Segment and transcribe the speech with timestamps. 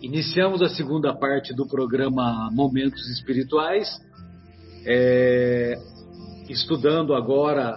[0.00, 3.88] Iniciamos a segunda parte do programa Momentos Espirituais,
[4.86, 5.74] é,
[6.48, 7.74] estudando agora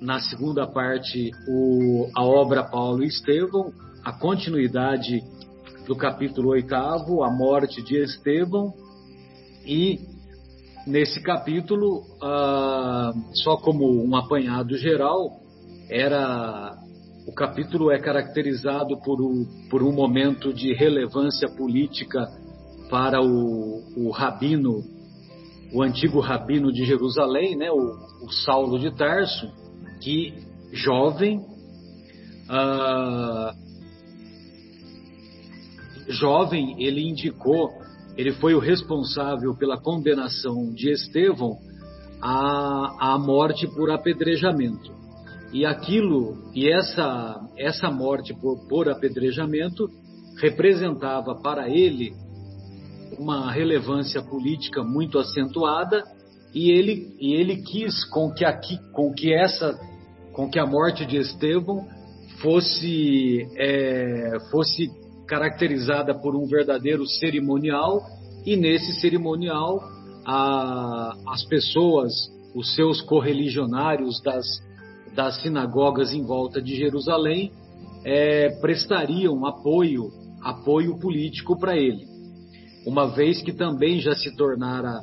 [0.00, 3.72] na segunda parte o, a obra Paulo e Estevão,
[4.04, 5.22] a continuidade
[5.86, 8.74] do capítulo oitavo, a morte de Estevão,
[9.64, 10.00] e
[10.84, 15.38] nesse capítulo, ah, só como um apanhado geral,
[15.88, 16.81] era
[17.26, 22.26] o capítulo é caracterizado por, o, por um momento de relevância política
[22.90, 24.82] para o, o rabino,
[25.72, 29.48] o antigo rabino de Jerusalém, né, o, o Saulo de Tarso,
[30.02, 30.34] que
[30.72, 31.38] jovem,
[32.50, 33.52] uh,
[36.08, 37.70] jovem, ele indicou,
[38.16, 41.56] ele foi o responsável pela condenação de Estevão
[42.20, 45.01] à, à morte por apedrejamento.
[45.52, 49.86] E aquilo, e essa, essa morte por, por apedrejamento
[50.40, 52.14] representava para ele
[53.18, 56.02] uma relevância política muito acentuada
[56.54, 59.78] e ele, e ele quis com que, aqui, com que essa
[60.32, 61.86] com que a morte de Estevão
[62.40, 64.90] fosse, é, fosse
[65.26, 68.00] caracterizada por um verdadeiro cerimonial
[68.44, 69.80] e nesse cerimonial
[70.24, 72.12] a, as pessoas,
[72.54, 74.46] os seus correligionários das
[75.14, 77.52] das sinagogas em volta de Jerusalém
[78.04, 80.10] é, prestariam apoio,
[80.42, 82.04] apoio político para ele,
[82.86, 85.00] uma vez que também já se tornara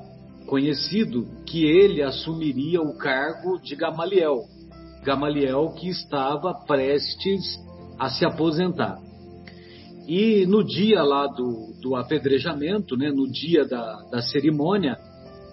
[0.48, 4.40] conhecido que ele assumiria o cargo de Gamaliel,
[5.04, 7.58] Gamaliel que estava prestes
[7.98, 9.00] a se aposentar.
[10.08, 14.98] E no dia lá do, do apedrejamento, né, no dia da, da cerimônia,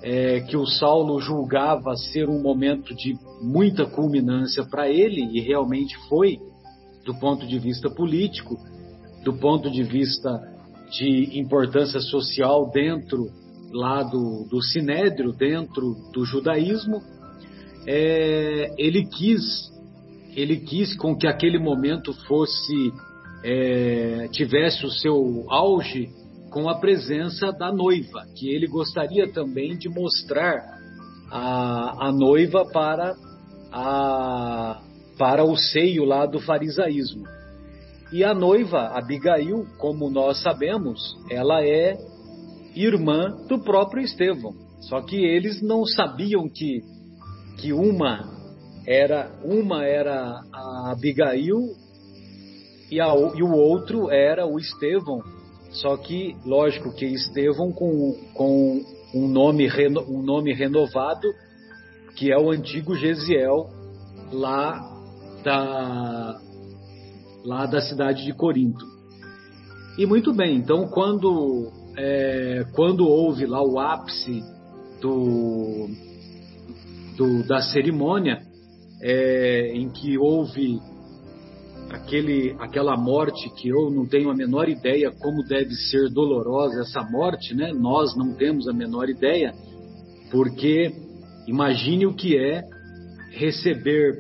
[0.09, 5.97] é, que o Saulo julgava ser um momento de muita culminância para ele, e realmente
[6.09, 6.39] foi,
[7.05, 8.57] do ponto de vista político,
[9.25, 10.31] do ponto de vista
[10.93, 13.27] de importância social dentro
[13.73, 17.03] lá do, do Sinédrio, dentro do judaísmo,
[17.85, 19.75] é, ele quis
[20.37, 22.93] ele quis com que aquele momento fosse
[23.43, 26.11] é, tivesse o seu auge
[26.57, 30.57] com a presença da noiva, que ele gostaria também de mostrar
[31.31, 33.15] a, a noiva para,
[33.71, 34.81] a,
[35.19, 37.25] para o seio lá do farisaísmo.
[38.11, 40.99] E a noiva, Abigail, como nós sabemos,
[41.31, 41.95] ela é
[42.75, 44.55] irmã do próprio Estevão.
[44.81, 46.81] Só que eles não sabiam que,
[47.59, 48.35] que uma
[48.87, 51.75] era uma era a Abigail
[52.91, 55.36] e, a, e o outro era o Estevão,
[55.81, 58.81] só que, lógico, que Estevão com, com
[59.15, 61.29] um, nome reno, um nome renovado,
[62.17, 63.69] que é o antigo Gesiel,
[64.33, 64.81] lá
[65.45, 66.41] da,
[67.45, 68.85] lá da cidade de Corinto.
[69.99, 74.43] E muito bem, então quando, é, quando houve lá o ápice
[75.01, 75.89] do,
[77.17, 78.41] do da cerimônia,
[79.03, 80.81] é, em que houve
[81.91, 87.03] aquele, aquela morte que eu não tenho a menor ideia como deve ser dolorosa essa
[87.11, 87.73] morte, né?
[87.73, 89.53] Nós não temos a menor ideia,
[90.31, 90.93] porque
[91.47, 92.63] imagine o que é
[93.31, 94.15] receber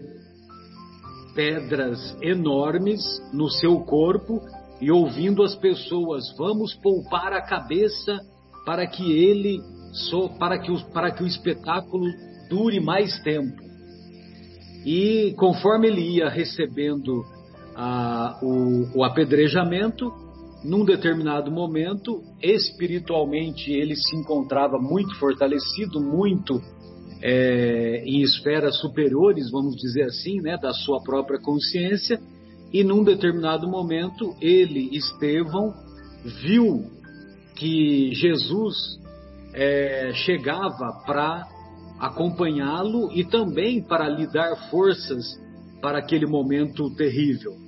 [1.34, 3.00] pedras enormes
[3.32, 4.40] no seu corpo
[4.80, 8.18] e ouvindo as pessoas, vamos poupar a cabeça
[8.64, 9.60] para que ele
[10.38, 12.06] para que o, para que o espetáculo
[12.50, 13.56] dure mais tempo.
[14.84, 17.24] E conforme ele ia recebendo
[17.76, 20.10] a, o, o apedrejamento,
[20.64, 26.58] num determinado momento, espiritualmente ele se encontrava muito fortalecido, muito
[27.22, 32.18] é, em esferas superiores, vamos dizer assim, né, da sua própria consciência,
[32.72, 35.74] e num determinado momento ele, Estevão,
[36.42, 36.90] viu
[37.54, 38.74] que Jesus
[39.54, 41.46] é, chegava para
[42.00, 45.24] acompanhá-lo e também para lhe dar forças
[45.80, 47.65] para aquele momento terrível.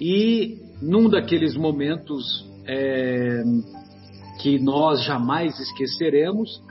[0.00, 2.24] E num daqueles momentos
[2.66, 3.42] é,
[4.40, 6.62] que nós jamais esqueceremos,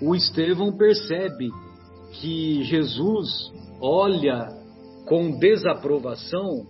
[0.00, 1.48] o Estevão percebe
[2.20, 4.48] que Jesus olha
[5.06, 6.66] com desaprovação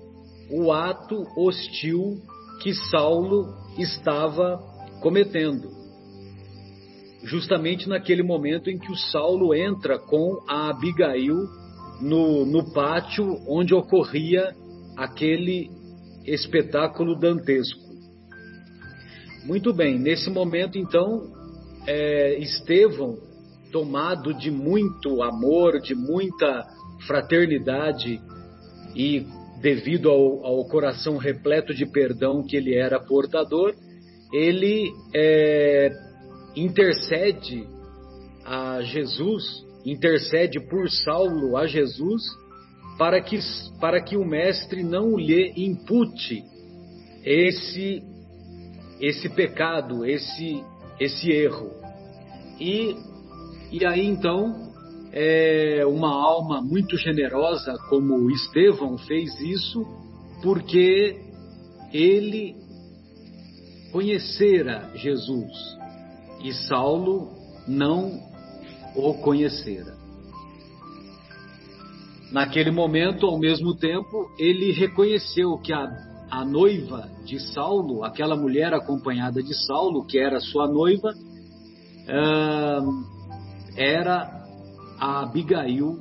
[0.50, 2.18] o ato hostil
[2.62, 4.58] que Saulo estava
[5.00, 5.68] cometendo.
[7.22, 11.36] Justamente naquele momento em que o Saulo entra com a Abigail
[12.00, 14.54] no, no pátio onde ocorria
[14.96, 15.70] aquele
[16.24, 17.80] espetáculo dantesco.
[19.44, 21.32] Muito bem, nesse momento então,
[21.86, 23.18] é, Estevão,
[23.70, 26.66] tomado de muito amor, de muita
[27.06, 28.20] fraternidade
[28.94, 29.26] e
[29.60, 33.74] devido ao, ao coração repleto de perdão que ele era portador,
[34.32, 35.90] ele é,
[36.56, 37.66] intercede
[38.44, 39.44] a Jesus,
[39.84, 42.22] intercede por Saulo a Jesus,
[42.98, 43.38] para que,
[43.80, 46.44] para que o mestre não lhe impute
[47.24, 48.02] esse,
[49.00, 50.62] esse pecado, esse,
[51.00, 51.70] esse erro.
[52.60, 52.96] E,
[53.72, 54.72] e aí então,
[55.12, 59.84] é, uma alma muito generosa como Estevão fez isso,
[60.42, 61.20] porque
[61.92, 62.56] ele
[63.90, 65.52] conhecera Jesus
[66.42, 67.32] e Saulo
[67.66, 68.20] não
[68.94, 70.03] o conhecera.
[72.34, 75.86] Naquele momento, ao mesmo tempo, ele reconheceu que a,
[76.28, 81.12] a noiva de Saulo, aquela mulher acompanhada de Saulo, que era sua noiva,
[83.76, 84.28] era
[84.98, 85.96] a Abigail,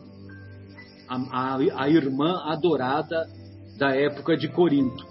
[1.07, 3.27] a, a, a irmã adorada
[3.77, 5.06] da época de Corinto.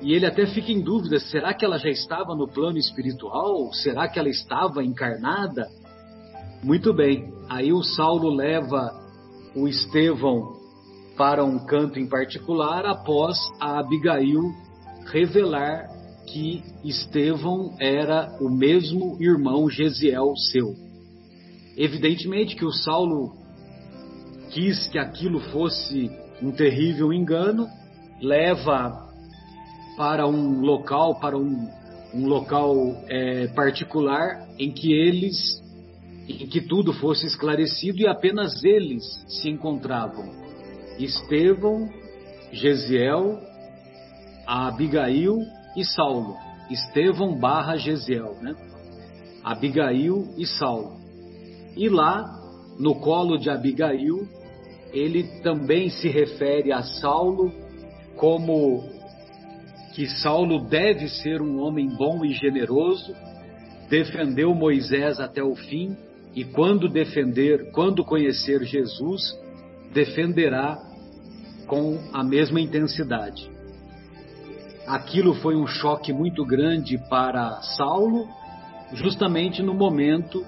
[0.00, 3.70] E ele até fica em dúvida: será que ela já estava no plano espiritual?
[3.74, 5.68] Será que ela estava encarnada?
[6.62, 9.01] Muito bem, aí o Saulo leva
[9.54, 10.56] o Estevão
[11.16, 14.52] para um canto em particular após a Abigail
[15.06, 15.88] revelar
[16.26, 20.74] que Estevão era o mesmo irmão Gesiel seu.
[21.76, 23.32] Evidentemente que o Saulo
[24.50, 26.10] quis que aquilo fosse
[26.42, 27.68] um terrível engano,
[28.20, 29.08] leva
[29.96, 31.68] para um local, para um,
[32.14, 32.76] um local
[33.08, 35.61] é, particular em que eles,
[36.28, 40.30] em que tudo fosse esclarecido e apenas eles se encontravam.
[40.98, 41.88] Estevão,
[42.52, 43.40] Gesiel,
[44.46, 45.38] Abigail
[45.76, 46.36] e Saulo.
[46.70, 48.54] Estevão barra Gesiel, né?
[49.42, 50.96] Abigail e Saulo.
[51.76, 52.24] E lá,
[52.78, 54.28] no colo de Abigail,
[54.92, 57.50] ele também se refere a Saulo
[58.16, 58.84] como
[59.94, 63.14] que Saulo deve ser um homem bom e generoso,
[63.88, 65.96] defendeu Moisés até o fim
[66.34, 69.20] e quando defender, quando conhecer Jesus,
[69.92, 70.78] defenderá
[71.66, 73.50] com a mesma intensidade.
[74.86, 78.26] Aquilo foi um choque muito grande para Saulo,
[78.94, 80.44] justamente no momento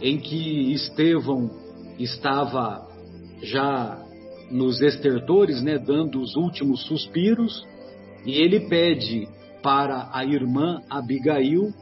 [0.00, 1.50] em que Estevão
[1.98, 2.86] estava
[3.42, 3.98] já
[4.50, 7.66] nos estertores, né, dando os últimos suspiros,
[8.24, 9.28] e ele pede
[9.62, 11.72] para a irmã Abigail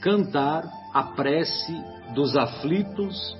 [0.00, 1.72] cantar a prece
[2.14, 3.36] dos aflitos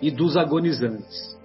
[0.00, 1.36] e dos agonizantes.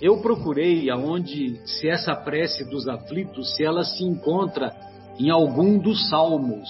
[0.00, 4.74] Eu procurei aonde se essa prece dos aflitos, se ela se encontra
[5.18, 6.68] em algum dos salmos,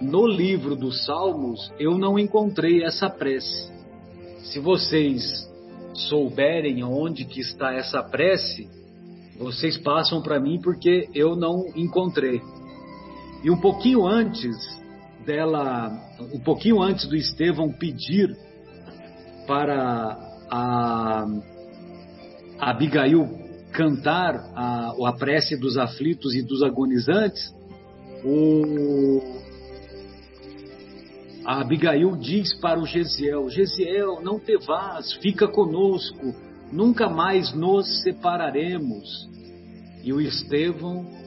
[0.00, 3.70] no livro dos Salmos eu não encontrei essa prece.
[4.44, 5.46] Se vocês
[5.92, 8.66] souberem aonde que está essa prece,
[9.38, 12.40] vocês passam para mim porque eu não encontrei.
[13.44, 14.56] E um pouquinho antes
[15.24, 15.90] dela,
[16.32, 18.36] um pouquinho antes do Estevão pedir
[19.46, 20.16] para
[20.50, 21.26] a,
[22.58, 23.26] Abigail
[23.72, 27.54] cantar a, a prece dos aflitos e dos agonizantes,
[28.24, 29.20] o,
[31.44, 36.34] a Abigail diz para o Gesiel: Gesiel, não te vás, fica conosco,
[36.70, 39.28] nunca mais nos separaremos.
[40.02, 41.19] E o Estevão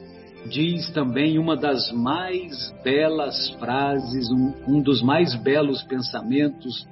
[0.48, 6.86] diz também uma das mais belas frases, um, um dos mais belos pensamentos,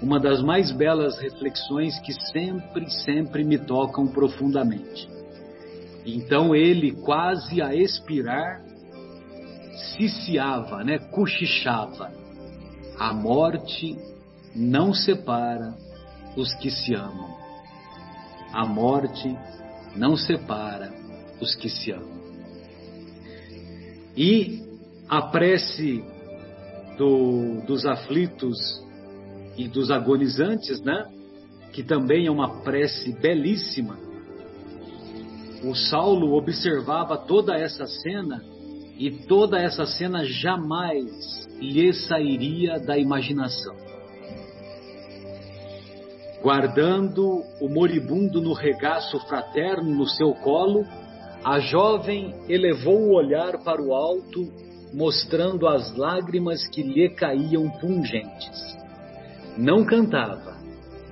[0.00, 5.08] uma das mais belas reflexões que sempre, sempre me tocam profundamente.
[6.04, 8.60] Então ele, quase a expirar,
[9.96, 12.22] ciciava, né, cochichava
[12.98, 13.98] a morte
[14.54, 15.74] não separa
[16.36, 17.36] os que se amam.
[18.52, 19.36] A morte
[19.96, 20.92] não separa
[21.40, 22.11] os que se amam.
[24.16, 24.62] E
[25.08, 26.04] a prece
[26.98, 28.58] do, dos aflitos
[29.56, 31.06] e dos agonizantes, né?
[31.72, 33.96] Que também é uma prece belíssima.
[35.64, 38.42] O Saulo observava toda essa cena
[38.98, 43.74] e toda essa cena jamais lhe sairia da imaginação.
[46.42, 50.84] Guardando o moribundo no regaço fraterno no seu colo,
[51.44, 54.48] a jovem elevou o olhar para o alto,
[54.92, 58.76] mostrando as lágrimas que lhe caíam pungentes.
[59.56, 60.56] Não cantava,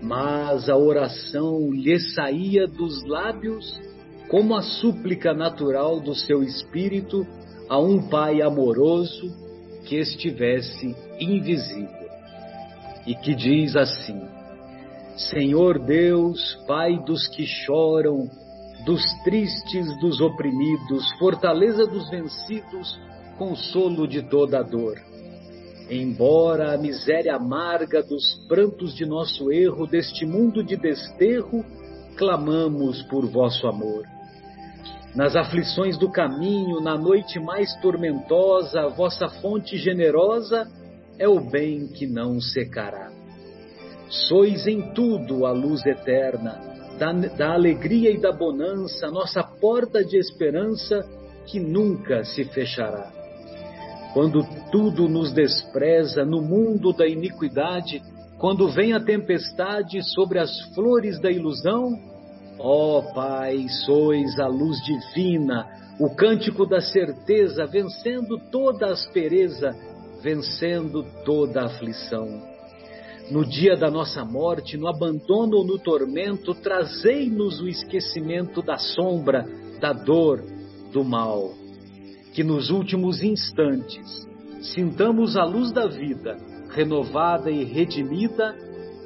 [0.02, 3.78] mas a oração lhe saía dos lábios
[4.28, 7.26] como a súplica natural do seu espírito
[7.68, 9.34] a um pai amoroso
[9.84, 12.08] que estivesse invisível
[13.06, 14.20] e que diz assim:
[15.16, 18.28] Senhor Deus, Pai dos que choram,
[18.84, 22.99] dos tristes, dos oprimidos, fortaleza dos vencidos,
[23.37, 24.99] consolo de toda a dor.
[25.90, 31.64] Embora a miséria amarga dos prantos de nosso erro, deste mundo de desterro,
[32.16, 34.04] clamamos por vosso amor.
[35.14, 40.70] Nas aflições do caminho, na noite mais tormentosa, vossa fonte generosa
[41.18, 43.10] é o bem que não secará.
[44.08, 46.69] Sois em tudo a luz eterna,
[47.00, 51.00] da, da alegria e da bonança, nossa porta de esperança
[51.47, 53.11] que nunca se fechará.
[54.12, 58.02] Quando tudo nos despreza no mundo da iniquidade,
[58.38, 61.99] quando vem a tempestade sobre as flores da ilusão,
[62.59, 65.66] ó oh, Pai, sois a luz divina,
[65.99, 69.71] o cântico da certeza, vencendo toda aspereza,
[70.23, 72.42] vencendo toda aflição.
[73.30, 79.46] No dia da nossa morte, no abandono ou no tormento, trazei-nos o esquecimento da sombra,
[79.80, 80.42] da dor,
[80.92, 81.52] do mal.
[82.34, 84.26] Que nos últimos instantes
[84.75, 86.37] sintamos a luz da vida,
[86.70, 88.56] renovada e redimida,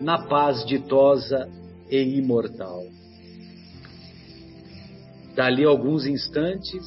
[0.00, 1.48] na paz ditosa
[1.90, 2.82] e imortal.
[5.34, 6.82] Dali alguns instantes,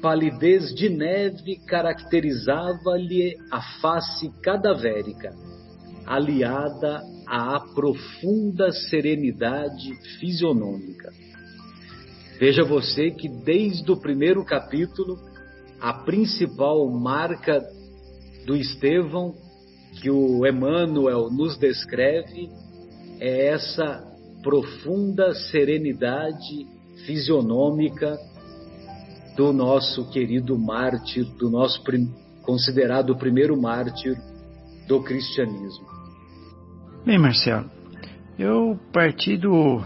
[0.00, 5.32] palidez de neve caracterizava-lhe a face cadavérica,
[6.06, 11.10] aliada à profunda serenidade fisionômica.
[12.38, 15.16] Veja você que desde o primeiro capítulo,
[15.80, 17.60] a principal marca
[18.46, 19.34] do Estevão
[20.00, 22.50] que o Emmanuel nos descreve
[23.20, 24.02] é essa
[24.42, 26.66] profunda serenidade
[27.06, 28.18] fisionômica
[29.36, 31.82] do nosso querido mártir, do nosso
[32.42, 34.16] considerado o primeiro mártir
[34.86, 35.86] do cristianismo.
[37.04, 37.70] Bem, Marcelo,
[38.38, 39.82] eu parti do,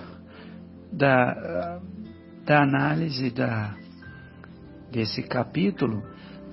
[0.93, 1.81] da,
[2.45, 3.75] da análise da,
[4.91, 6.03] desse capítulo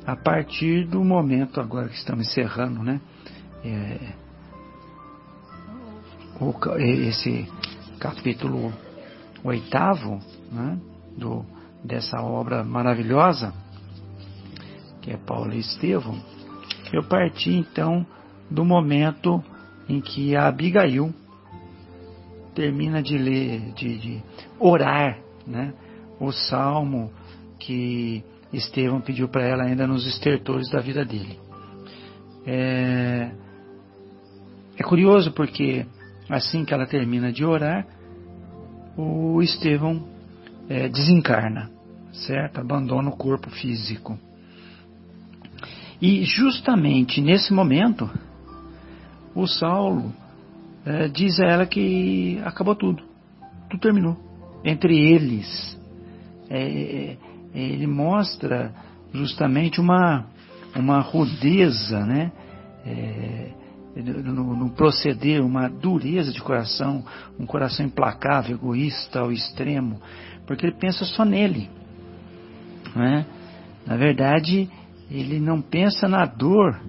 [0.06, 3.00] a partir do momento agora que estamos encerrando, né?
[3.64, 4.14] É,
[6.40, 7.48] o, esse
[8.00, 8.74] capítulo
[9.44, 10.20] oitavo
[10.52, 10.78] né,
[11.18, 11.46] do,
[11.84, 13.54] dessa obra maravilhosa,
[15.02, 16.18] que é Paulo e Estevão,
[16.92, 18.06] eu parti então
[18.50, 19.44] do momento
[19.88, 21.14] em que a Abigail
[22.54, 24.24] termina de ler, de, de
[24.60, 25.74] orar, né,
[26.20, 27.12] o salmo
[27.60, 31.40] que Estevão pediu para ela ainda nos estertores da vida dele.
[32.46, 33.32] É,
[34.78, 35.86] é curioso porque
[36.30, 37.88] assim que ela termina de orar,
[38.96, 40.08] o Estevão
[40.70, 41.72] é, desencarna,
[42.12, 42.60] certo?
[42.60, 44.18] Abandona o corpo físico.
[46.02, 48.10] E justamente nesse momento,
[49.36, 50.14] o Saulo
[50.86, 53.04] é, diz a ela que acabou tudo,
[53.70, 54.18] tudo terminou.
[54.64, 55.80] Entre eles,
[56.50, 57.18] é, é,
[57.54, 58.74] ele mostra
[59.14, 60.26] justamente uma,
[60.76, 62.32] uma rudeza, né?
[62.86, 63.50] É,
[63.96, 67.04] no, no, proceder, uma dureza de coração,
[67.40, 70.02] um coração implacável, egoísta ao extremo,
[70.48, 71.70] porque ele pensa só nele.
[72.96, 73.26] Né?
[73.86, 74.68] Na verdade,
[75.12, 76.80] ele não pensa na dor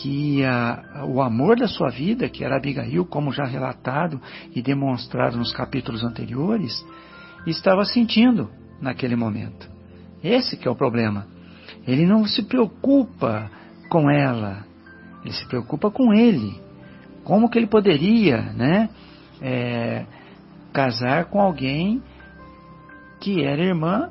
[0.00, 4.20] que a, o amor da sua vida, que era Abigail, como já relatado
[4.54, 6.72] e demonstrado nos capítulos anteriores,
[7.46, 8.48] estava sentindo
[8.80, 9.68] naquele momento.
[10.24, 11.26] Esse que é o problema.
[11.86, 13.50] Ele não se preocupa
[13.90, 14.64] com ela,
[15.22, 16.58] ele se preocupa com ele.
[17.22, 18.88] Como que ele poderia, né,
[19.42, 20.06] é,
[20.72, 22.02] casar com alguém
[23.20, 24.10] que era irmã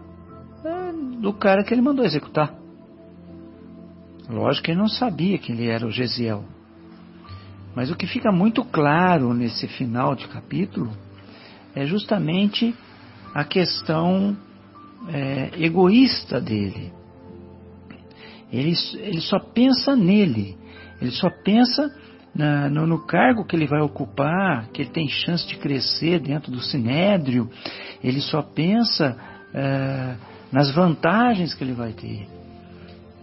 [0.64, 2.59] é, do cara que ele mandou executar?
[4.30, 6.46] Lógico que ele não sabia que ele era o Gesiel.
[7.76, 10.92] Mas o que fica muito claro nesse final de capítulo
[11.76, 12.76] é justamente
[13.34, 14.38] a questão
[15.08, 16.92] é, egoísta dele.
[18.52, 20.58] Ele, ele só pensa nele,
[21.00, 21.90] ele só pensa
[22.34, 26.52] na, no, no, cargo que ele vai ocupar, que ele tem chance de crescer dentro
[26.52, 27.50] do sinédrio,
[28.04, 29.16] ele só pensa
[29.54, 30.16] é,
[30.52, 32.28] nas vantagens que ele vai ter.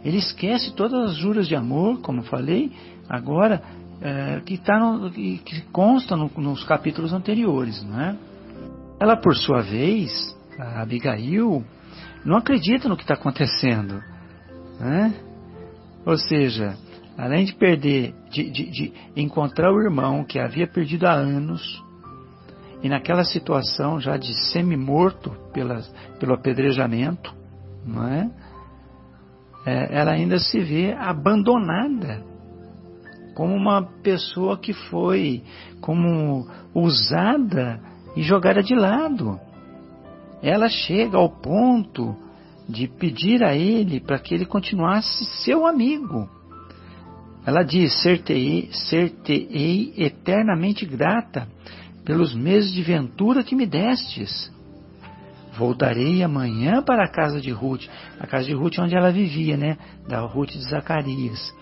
[0.06, 2.70] Ele esquece todas as juras de amor, como falei,
[3.08, 3.60] agora,
[4.00, 7.82] é, que, tá no, que, que consta no, nos capítulos anteriores.
[7.82, 8.16] Não é?
[9.00, 10.12] Ela, por sua vez,
[10.60, 11.64] a Abigail,
[12.24, 14.00] não acredita no que está acontecendo.
[14.78, 15.12] Né?
[16.06, 16.76] Ou seja,
[17.18, 21.82] além de perder, de, de, de, encontrar o irmão que havia perdido há anos,
[22.80, 27.34] e naquela situação já de semi-morto pelo apedrejamento,
[27.84, 28.45] não é?
[29.66, 29.98] É?
[29.98, 32.24] ela ainda se vê abandonada
[33.34, 35.42] como uma pessoa que foi
[35.80, 37.80] como usada
[38.16, 39.38] e jogada de lado.
[40.42, 42.16] Ela chega ao ponto
[42.68, 46.28] de pedir a ele para que ele continuasse seu amigo.
[47.44, 49.14] Ela diz: Ser-te-ei ser
[49.96, 51.46] eternamente grata
[52.04, 54.50] pelos meses de ventura que me destes.
[55.56, 57.84] Voltarei amanhã para a casa de Ruth,
[58.20, 59.76] a casa de Ruth onde ela vivia, né?
[60.08, 61.54] Da Ruth de Zacarias,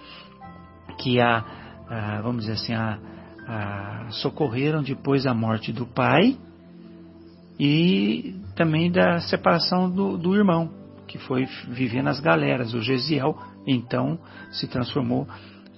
[0.98, 1.44] que a,
[1.88, 2.98] a vamos dizer assim, a,
[3.46, 6.36] a, socorreram depois da morte do pai
[7.58, 10.70] e também da separação do, do irmão,
[11.06, 12.74] que foi viver nas galeras.
[12.74, 13.36] O Gesiel,
[13.66, 14.18] então,
[14.50, 15.28] se transformou,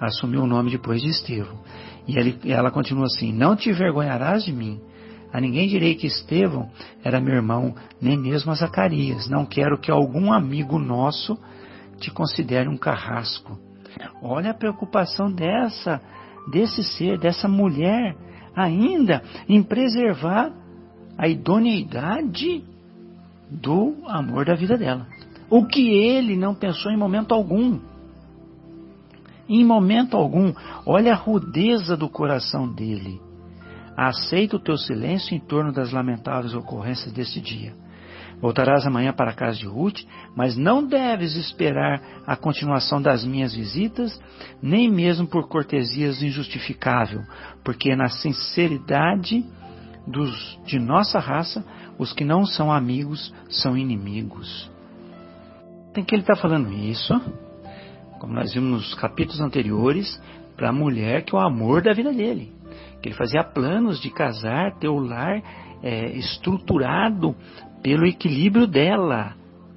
[0.01, 1.59] assumiu o nome depois de Estevão.
[2.07, 4.81] E ele, ela continua assim: Não te envergonharás de mim.
[5.37, 6.71] A ninguém direi que Estevão
[7.05, 9.29] era meu irmão, nem mesmo a Zacarias.
[9.29, 11.39] Não quero que algum amigo nosso
[12.01, 13.59] te considere um carrasco.
[14.23, 16.01] Olha a preocupação dessa,
[16.51, 18.17] desse ser, dessa mulher,
[18.57, 20.55] ainda em preservar
[21.19, 22.65] a idoneidade
[23.51, 25.07] do amor da vida dela.
[25.51, 27.79] O que ele não pensou em momento algum.
[29.47, 30.55] Em momento algum,
[30.87, 33.26] olha a rudeza do coração dele.
[33.97, 37.73] Aceita o teu silêncio em torno das lamentáveis ocorrências deste dia.
[38.41, 40.01] Voltarás amanhã para a casa de Ruth,
[40.37, 44.21] mas não deves esperar a continuação das minhas visitas,
[44.61, 47.23] nem mesmo por cortesias injustificável,
[47.65, 49.43] porque na sinceridade
[50.07, 51.65] dos, de nossa raça,
[51.99, 54.71] os que não são amigos são inimigos.
[55.95, 57.19] Tem que ele está falando isso,
[58.21, 60.23] como nós vimos nos capítulos anteriores,
[60.55, 62.56] para a mulher que é o amor da vida dele.
[63.07, 65.41] Ele fazia planos de casar, ter o lar
[65.81, 67.37] é, estruturado
[67.81, 69.33] pelo equilíbrio dela,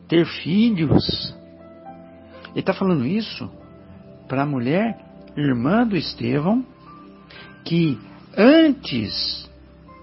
[0.08, 1.38] ter filhos.
[2.50, 3.48] Ele está falando isso
[4.28, 4.98] para a mulher,
[5.38, 6.66] irmã do Estevão,
[7.64, 8.00] que
[8.36, 9.48] antes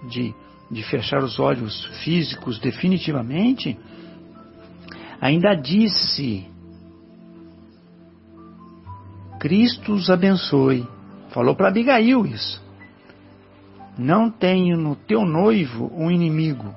[0.08, 0.32] de,
[0.70, 3.76] de fechar os olhos físicos definitivamente,
[5.20, 6.46] ainda disse:
[9.40, 10.86] Cristo os abençoe.
[11.30, 12.64] Falou para Abigail isso.
[13.98, 16.74] Não tenho no teu noivo um inimigo,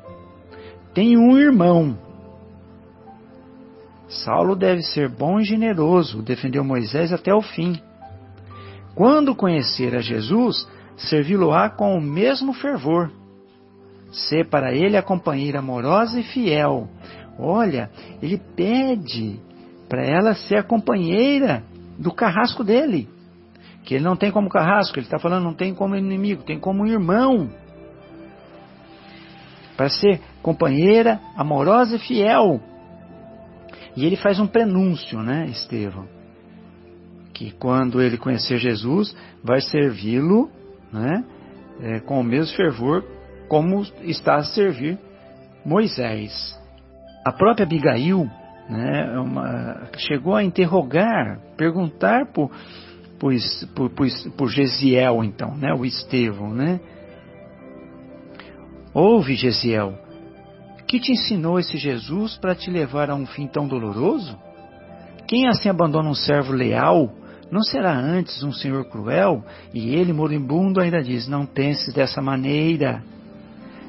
[0.94, 1.98] tenho um irmão.
[4.08, 7.80] Saulo deve ser bom e generoso, defendeu Moisés até o fim.
[8.96, 13.12] Quando conhecer a Jesus, servi-lo-á com o mesmo fervor.
[14.12, 16.90] Ser para ele a companheira amorosa e fiel.
[17.38, 17.90] Olha,
[18.22, 19.40] ele pede
[19.88, 21.64] para ela ser a companheira
[21.98, 23.08] do carrasco dele.
[23.84, 26.86] Que ele não tem como carrasco, ele está falando não tem como inimigo, tem como
[26.86, 27.50] irmão.
[29.76, 32.62] Para ser companheira, amorosa e fiel.
[33.96, 36.08] E ele faz um prenúncio, né, Estevão?
[37.34, 40.50] Que quando ele conhecer Jesus, vai servi-lo
[40.92, 41.24] né,
[41.82, 43.04] é, com o mesmo fervor
[43.48, 45.00] como está a servir
[45.66, 46.58] Moisés.
[47.26, 48.30] A própria Abigail
[48.70, 52.52] né, uma, chegou a interrogar, perguntar por,
[53.20, 53.34] por,
[53.76, 56.80] por, por, por Gesiel, então, né, o Estevão, né?
[58.94, 59.94] Ouve, Gesiel,
[60.88, 64.38] que te ensinou esse Jesus para te levar a um fim tão doloroso?
[65.28, 67.14] Quem assim abandona um servo leal
[67.52, 69.44] não será antes um senhor cruel?
[69.74, 73.04] E ele, moribundo, ainda diz: Não penses dessa maneira.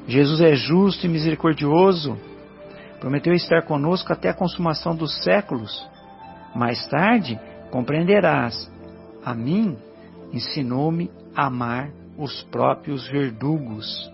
[0.07, 2.17] Jesus é justo e misericordioso.
[2.99, 5.83] Prometeu estar conosco até a consumação dos séculos.
[6.55, 7.39] Mais tarde
[7.71, 8.70] compreenderás.
[9.23, 9.77] A mim
[10.33, 14.11] ensinou-me a amar os próprios verdugos.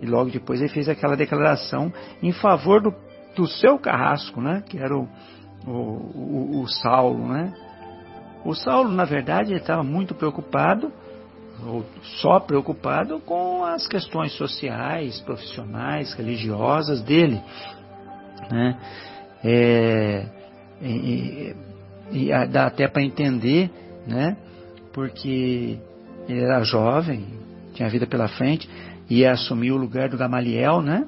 [0.00, 1.92] E logo depois ele fez aquela declaração
[2.22, 2.94] em favor do,
[3.34, 4.62] do seu carrasco, né?
[4.66, 5.08] que era o,
[5.66, 7.28] o, o, o Saulo.
[7.28, 7.52] Né?
[8.44, 10.92] O Saulo, na verdade, estava muito preocupado,
[11.66, 11.84] ou
[12.20, 17.40] só preocupado com as questões sociais, profissionais, religiosas dele.
[18.50, 18.78] Né?
[19.42, 20.26] É,
[20.82, 21.54] e,
[22.12, 23.70] e, e dá até para entender,
[24.06, 24.36] né?
[24.96, 25.78] porque
[26.26, 27.26] ele era jovem,
[27.74, 28.66] tinha vida pela frente,
[29.10, 31.06] ia assumir o lugar do Gamaliel, né?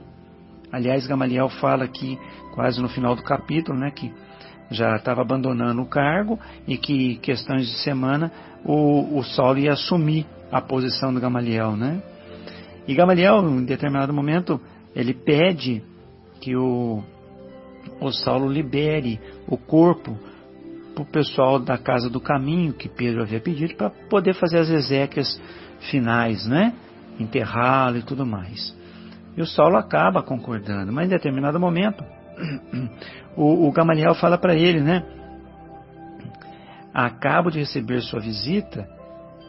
[0.70, 2.18] Aliás, Gamaliel fala aqui,
[2.54, 4.12] quase no final do capítulo, né, que
[4.70, 8.30] já estava abandonando o cargo e que, questões de semana,
[8.62, 12.02] o, o Saulo ia assumir a posição do Gamaliel, né?
[12.86, 14.60] E Gamaliel, em determinado momento,
[14.94, 15.82] ele pede
[16.42, 17.02] que o,
[17.98, 20.14] o Saulo libere o corpo
[20.98, 24.68] para o pessoal da casa do caminho que Pedro havia pedido para poder fazer as
[24.68, 25.40] exéquias
[25.90, 26.74] finais, né?
[27.20, 28.76] Enterrá-lo e tudo mais.
[29.36, 32.04] E o Saulo acaba concordando, mas em determinado momento
[33.36, 35.04] o, o Gamaliel fala para ele, né?
[36.92, 38.88] Acabo de receber sua visita,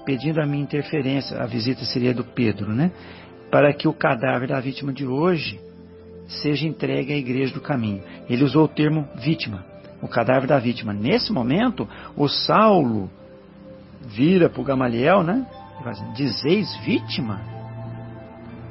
[0.05, 1.41] pedindo a minha interferência.
[1.41, 2.91] A visita seria do Pedro, né?
[3.49, 5.59] Para que o cadáver da vítima de hoje
[6.27, 8.03] seja entregue à igreja do caminho.
[8.29, 9.65] Ele usou o termo vítima,
[10.01, 10.93] o cadáver da vítima.
[10.93, 13.09] Nesse momento, o Saulo
[14.01, 15.45] vira para o Gamaliel, né?
[15.85, 17.41] Assim, Dizeis vítima?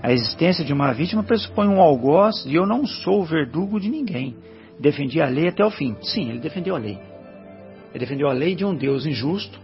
[0.02, 3.90] A existência de uma vítima pressupõe um algoz e eu não sou o verdugo de
[3.90, 4.36] ninguém.
[4.78, 5.96] Defendi a lei até o fim.
[6.02, 6.98] Sim, ele defendeu a lei.
[7.90, 9.58] Ele defendeu a lei de um Deus injusto,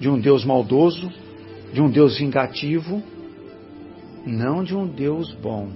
[0.00, 1.12] de um Deus maldoso,
[1.72, 3.02] de um Deus vingativo,
[4.26, 5.68] não de um Deus bom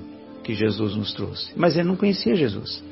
[0.43, 1.53] que Jesus nos trouxe.
[1.57, 2.83] Mas ele não conhecia Jesus.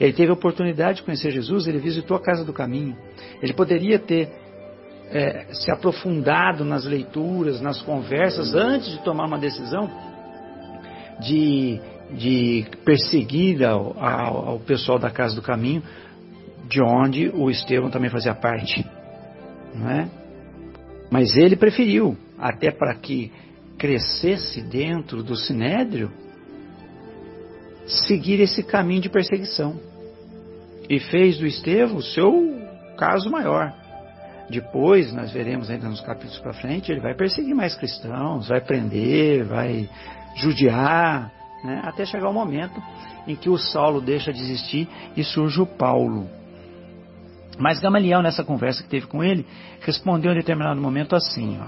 [0.00, 2.96] Ele teve a oportunidade de conhecer Jesus, ele visitou a casa do caminho.
[3.42, 4.28] Ele poderia ter
[5.10, 9.90] é, se aprofundado nas leituras, nas conversas, antes de tomar uma decisão
[11.20, 11.80] de,
[12.12, 15.82] de perseguir ao, ao, ao pessoal da casa do caminho,
[16.68, 18.86] de onde o Estevão também fazia parte.
[19.74, 20.08] Não é?
[21.10, 23.32] Mas ele preferiu, até para que
[23.78, 26.10] crescesse dentro do sinédrio,
[27.86, 29.87] seguir esse caminho de perseguição.
[30.88, 33.72] E fez do Estevão seu caso maior.
[34.50, 39.44] Depois, nós veremos ainda nos capítulos para frente, ele vai perseguir mais cristãos, vai prender,
[39.44, 39.88] vai
[40.36, 41.30] judiar,
[41.62, 41.82] né?
[41.84, 42.82] até chegar o momento
[43.26, 46.28] em que o Saulo deixa de existir e surge o Paulo.
[47.58, 49.44] Mas Gamaliel, nessa conversa que teve com ele,
[49.80, 51.66] respondeu em determinado momento assim: ó,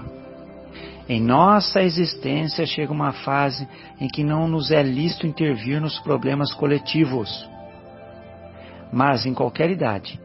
[1.07, 3.67] Em nossa existência chega uma fase
[3.99, 7.29] em que não nos é lícito intervir nos problemas coletivos.
[8.91, 10.19] Mas em qualquer idade,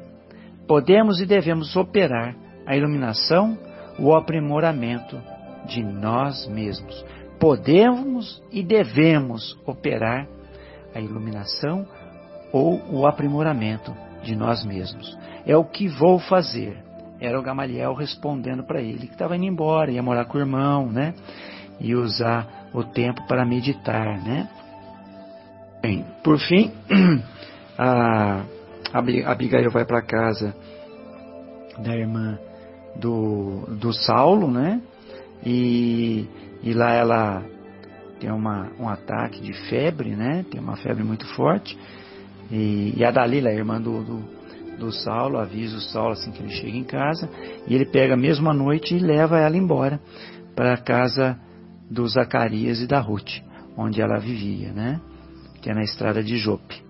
[0.66, 2.34] podemos e devemos operar
[2.66, 3.56] a iluminação,
[3.98, 5.20] o aprimoramento
[5.66, 7.04] de nós mesmos.
[7.38, 10.26] Podemos e devemos operar
[10.94, 11.86] a iluminação
[12.52, 15.16] ou o aprimoramento de nós mesmos.
[15.46, 16.82] É o que vou fazer.
[17.20, 20.90] Era o Gamaliel respondendo para ele, que estava indo embora, ia morar com o irmão,
[20.90, 21.14] né?
[21.78, 24.48] E usar o tempo para meditar, né?
[25.80, 26.72] Bem, por fim,
[27.78, 28.42] a
[28.92, 30.54] Abigail vai para casa
[31.78, 32.38] da irmã
[32.94, 34.80] do, do Saulo, né?
[35.44, 36.26] E,
[36.62, 37.44] e lá ela
[38.18, 40.44] tem uma, um ataque de febre, né?
[40.50, 41.78] Tem uma febre muito forte.
[42.50, 44.24] E, e a Dalila, a irmã do, do,
[44.78, 47.28] do, Saulo, avisa o Saulo assim que ele chega em casa.
[47.66, 50.00] E ele pega a mesma noite e leva ela embora
[50.54, 51.38] para a casa
[51.90, 53.42] do Zacarias e da Ruth,
[53.76, 55.00] onde ela vivia, né?
[55.60, 56.82] Que é na estrada de Jope.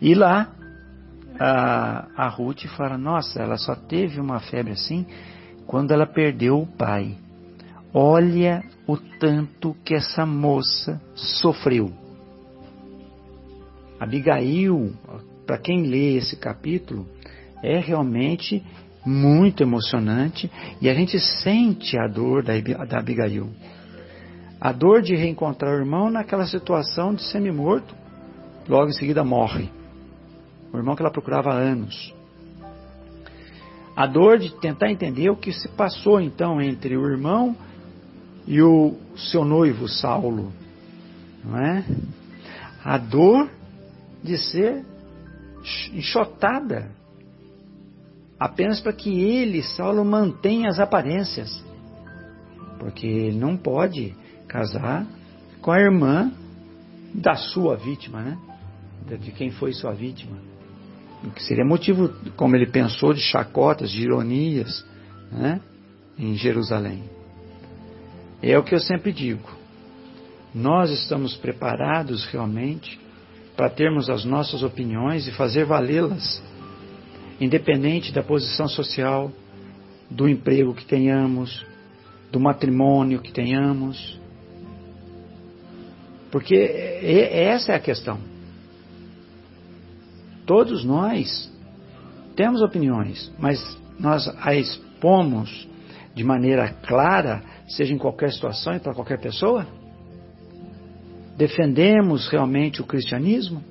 [0.00, 0.52] E lá
[1.38, 5.06] a, a Ruth fala: Nossa, ela só teve uma febre assim
[5.66, 7.16] quando ela perdeu o pai.
[7.94, 11.92] Olha o tanto que essa moça sofreu.
[14.00, 14.92] Abigail,
[15.46, 17.06] para quem lê esse capítulo,
[17.62, 18.62] é realmente
[19.04, 23.50] muito emocionante e a gente sente a dor da, da Abigail.
[24.60, 27.94] A dor de reencontrar o irmão naquela situação de semi-morto,
[28.68, 29.68] logo em seguida morre.
[30.72, 32.14] O irmão que ela procurava há anos.
[33.94, 37.54] A dor de tentar entender o que se passou então entre o irmão
[38.46, 40.50] e o seu noivo Saulo,
[41.44, 41.84] não é?
[42.82, 43.50] A dor
[44.24, 44.84] de ser
[45.92, 46.90] enxotada
[48.40, 51.62] apenas para que ele, Saulo, mantenha as aparências,
[52.78, 54.16] porque ele não pode
[54.48, 55.06] casar
[55.60, 56.32] com a irmã
[57.14, 58.38] da sua vítima, né?
[59.20, 60.51] De quem foi sua vítima
[61.30, 64.84] que seria motivo, como ele pensou, de chacotas, de ironias
[65.30, 65.60] né,
[66.18, 67.04] em Jerusalém.
[68.42, 69.48] É o que eu sempre digo.
[70.54, 73.00] Nós estamos preparados realmente
[73.56, 76.42] para termos as nossas opiniões e fazer valê-las,
[77.40, 79.30] independente da posição social,
[80.10, 81.64] do emprego que tenhamos,
[82.30, 84.20] do matrimônio que tenhamos.
[86.30, 88.31] Porque essa é a questão.
[90.52, 91.50] Todos nós
[92.36, 93.58] temos opiniões, mas
[93.98, 95.66] nós a expomos
[96.14, 99.66] de maneira clara, seja em qualquer situação e para qualquer pessoa?
[101.38, 103.64] Defendemos realmente o cristianismo?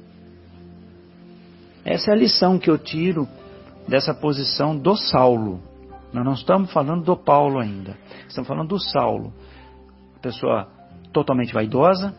[1.86, 3.28] Essa é a lição que eu tiro
[3.88, 5.62] dessa posição do Saulo.
[6.12, 7.96] Nós não estamos falando do Paulo ainda.
[8.28, 9.32] Estamos falando do Saulo.
[10.20, 10.67] Pessoa
[11.13, 12.12] totalmente vaidosa,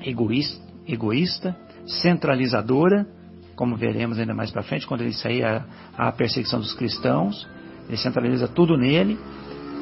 [0.00, 3.18] egoísta, egoísta centralizadora
[3.60, 5.62] como veremos ainda mais para frente, quando ele sair a,
[5.94, 7.46] a, perseguição dos cristãos,
[7.86, 9.18] ele centraliza tudo nele,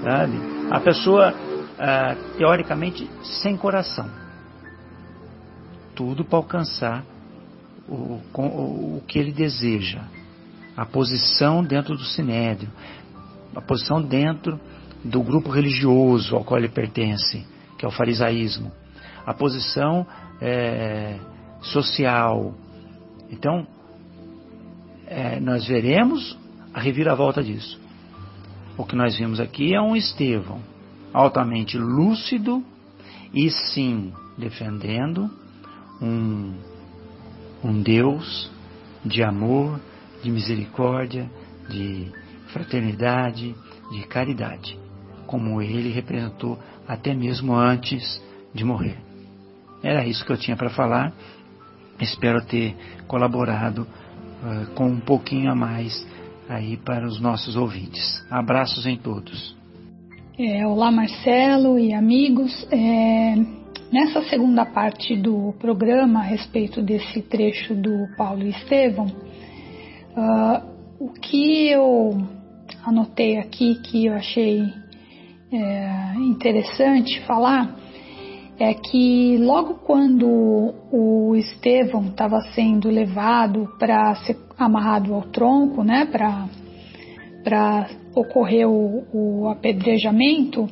[0.03, 0.33] sabe?
[0.69, 1.33] A pessoa,
[1.79, 4.11] ah, teoricamente, sem coração.
[5.95, 7.05] Tudo para alcançar
[7.89, 10.03] o, o, o que ele deseja.
[10.77, 12.73] A posição dentro do sinédrio,
[13.55, 14.59] a posição dentro
[15.05, 17.47] do grupo religioso ao qual ele pertence,
[17.79, 18.73] que é o farisaísmo.
[19.25, 20.05] A posição
[20.41, 21.17] é,
[21.61, 22.55] social.
[23.31, 23.67] Então,
[25.07, 26.37] é, nós veremos
[26.73, 27.81] a reviravolta disso.
[28.77, 30.61] O que nós vimos aqui é um Estevão
[31.13, 32.63] altamente lúcido
[33.33, 35.31] e sim defendendo
[36.01, 36.55] um,
[37.65, 38.51] um Deus
[39.05, 39.81] de amor,
[40.23, 41.29] de misericórdia,
[41.69, 42.13] de
[42.53, 43.55] fraternidade,
[43.91, 44.79] de caridade,
[45.27, 48.23] como ele representou até mesmo antes
[48.55, 48.99] de morrer.
[49.83, 51.13] Era isso que eu tinha para falar.
[52.01, 56.07] Espero ter colaborado uh, com um pouquinho a mais
[56.49, 58.25] aí para os nossos ouvintes.
[58.31, 59.57] Abraços em todos.
[60.39, 62.67] É, olá Marcelo e amigos.
[62.71, 63.35] É,
[63.93, 71.11] nessa segunda parte do programa a respeito desse trecho do Paulo e Estevão, uh, o
[71.11, 72.17] que eu
[72.85, 74.63] anotei aqui que eu achei
[75.51, 77.78] é, interessante falar
[78.59, 86.05] é que logo quando o Estevão estava sendo levado para ser amarrado ao tronco, né,
[86.07, 90.69] para ocorrer o, o, apedrejamento,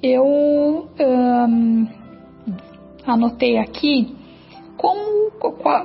[0.00, 0.88] eu
[3.04, 4.14] anotei aqui
[4.76, 5.32] como,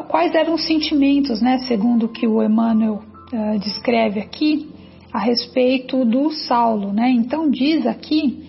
[0.08, 3.02] quais eram os sentimentos, né, segundo que o Emmanuel
[3.34, 4.70] uh, descreve aqui,
[5.12, 6.94] a respeito do Saulo.
[6.94, 7.10] Né?
[7.10, 8.49] Então, diz aqui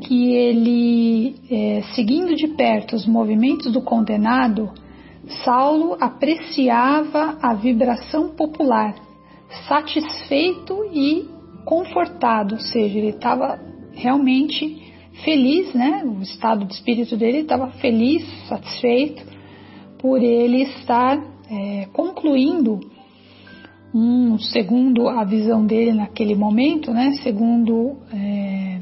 [0.00, 4.70] que ele, é, seguindo de perto os movimentos do condenado,
[5.44, 8.94] Saulo apreciava a vibração popular,
[9.68, 11.28] satisfeito e
[11.64, 13.58] confortado, ou seja, ele estava
[13.92, 14.92] realmente
[15.24, 16.04] feliz, né?
[16.04, 19.24] O estado de espírito dele estava feliz, satisfeito
[19.98, 21.18] por ele estar
[21.50, 22.80] é, concluindo
[23.94, 27.12] um segundo a visão dele naquele momento, né?
[27.22, 28.80] Segundo é,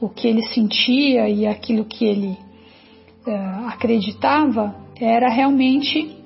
[0.00, 2.36] o que ele sentia e aquilo que ele
[3.26, 3.36] é,
[3.66, 6.16] acreditava era realmente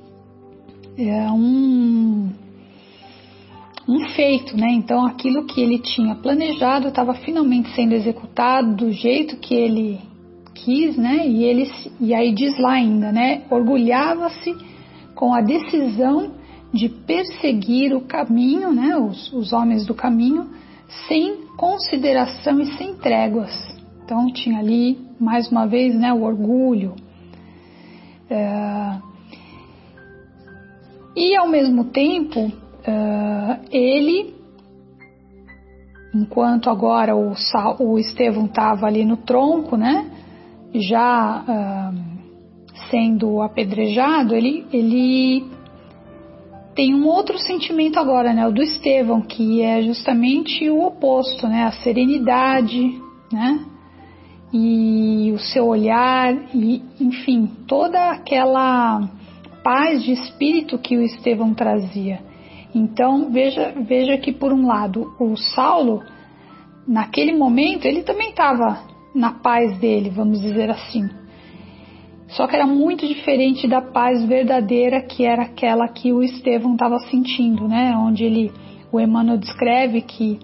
[0.96, 2.30] é, um,
[3.88, 4.70] um feito, né?
[4.70, 10.00] Então aquilo que ele tinha planejado estava finalmente sendo executado do jeito que ele
[10.54, 11.26] quis, né?
[11.26, 13.42] E ele e aí diz lá ainda, né?
[13.50, 14.56] Orgulhava-se
[15.14, 16.32] com a decisão
[16.72, 18.96] de perseguir o caminho, né?
[18.96, 20.48] Os, os homens do caminho
[21.08, 23.52] sem consideração e sem tréguas.
[24.04, 26.94] Então tinha ali mais uma vez né, o orgulho.
[28.28, 28.98] É,
[31.16, 32.52] e ao mesmo tempo,
[32.84, 34.34] é, ele,
[36.14, 37.32] enquanto agora o,
[37.78, 40.10] o Estevão estava ali no tronco, né,
[40.74, 45.53] já é, sendo apedrejado, ele, ele
[46.74, 51.64] tem um outro sentimento agora, né, o do Estevão, que é justamente o oposto, né,
[51.64, 53.00] a serenidade,
[53.32, 53.64] né,
[54.52, 59.08] e o seu olhar, e enfim, toda aquela
[59.62, 62.20] paz de espírito que o Estevão trazia.
[62.74, 66.02] Então veja, veja que por um lado o Saulo,
[66.86, 68.80] naquele momento, ele também estava
[69.14, 71.08] na paz dele, vamos dizer assim,
[72.28, 76.98] só que era muito diferente da paz verdadeira que era aquela que o Estevão estava
[77.10, 77.94] sentindo, né?
[77.96, 78.52] Onde ele,
[78.90, 80.38] o Emmanuel descreve que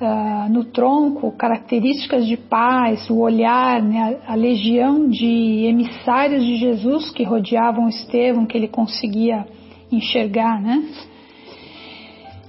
[0.00, 4.20] uh, no tronco características de paz, o olhar, né?
[4.26, 9.46] a, a legião de emissários de Jesus que rodeavam Estevão, que ele conseguia
[9.90, 10.82] enxergar, né?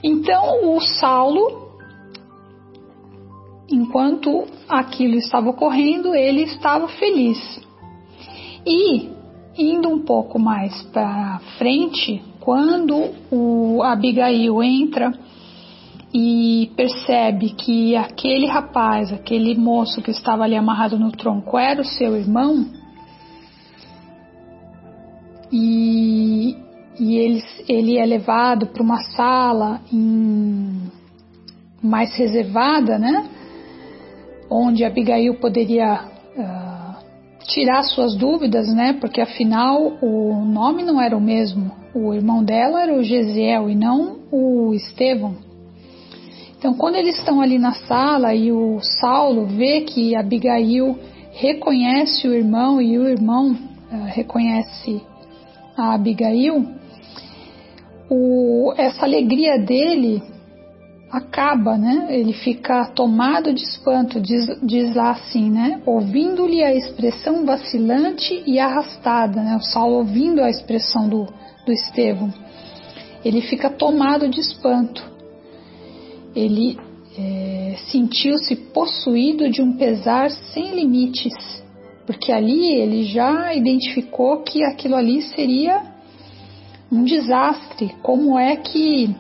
[0.04, 1.64] Então o Saulo
[3.70, 7.62] enquanto aquilo estava ocorrendo, ele estava feliz.
[8.66, 9.10] E
[9.58, 15.14] indo um pouco mais para frente, quando o Abigail entra
[16.14, 21.86] e percebe que aquele rapaz, aquele moço que estava ali amarrado no tronco era o
[21.86, 22.66] seu irmão,
[25.52, 26.58] e,
[27.00, 30.92] e ele, ele é levado para uma sala em,
[31.82, 33.30] mais reservada, né?
[34.50, 36.73] Onde Abigail poderia uh,
[37.48, 38.94] tirar suas dúvidas, né?
[38.94, 41.72] Porque afinal o nome não era o mesmo.
[41.94, 45.36] O irmão dela era o Gesiel e não o Estevão.
[46.58, 50.98] Então, quando eles estão ali na sala e o Saulo vê que Abigail
[51.34, 55.02] reconhece o irmão e o irmão uh, reconhece
[55.76, 56.66] a Abigail,
[58.10, 60.22] o, essa alegria dele
[61.14, 62.08] acaba, né?
[62.10, 65.82] Ele fica tomado de espanto, diz, diz lá assim, né?
[65.86, 69.56] Ouvindo-lhe a expressão vacilante e arrastada, né?
[69.56, 71.28] O Saulo ouvindo a expressão do,
[71.66, 72.34] do Estevão,
[73.24, 75.12] ele fica tomado de espanto.
[76.36, 76.78] Ele
[77.18, 81.64] é, sentiu-se possuído de um pesar sem limites
[82.06, 85.82] porque ali ele já identificou que aquilo ali seria
[86.92, 87.96] um desastre.
[88.02, 89.16] Como é que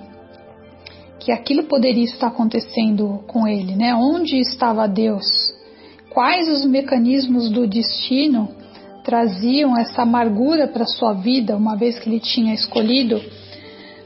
[1.23, 3.95] que aquilo poderia estar acontecendo com ele, né?
[3.95, 5.25] Onde estava Deus?
[6.09, 8.49] Quais os mecanismos do destino
[9.03, 13.21] traziam essa amargura para sua vida, uma vez que ele tinha escolhido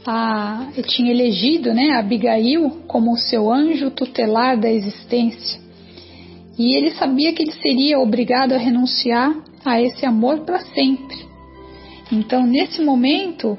[0.05, 5.59] a, ele tinha elegido, né, Abigail como o seu anjo tutelar da existência.
[6.57, 11.27] E ele sabia que ele seria obrigado a renunciar a esse amor para sempre.
[12.11, 13.57] Então, nesse momento,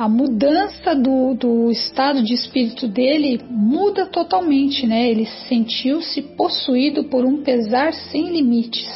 [0.00, 5.10] a mudança do, do estado de espírito dele muda totalmente, né?
[5.10, 8.88] Ele sentiu-se possuído por um pesar sem limites.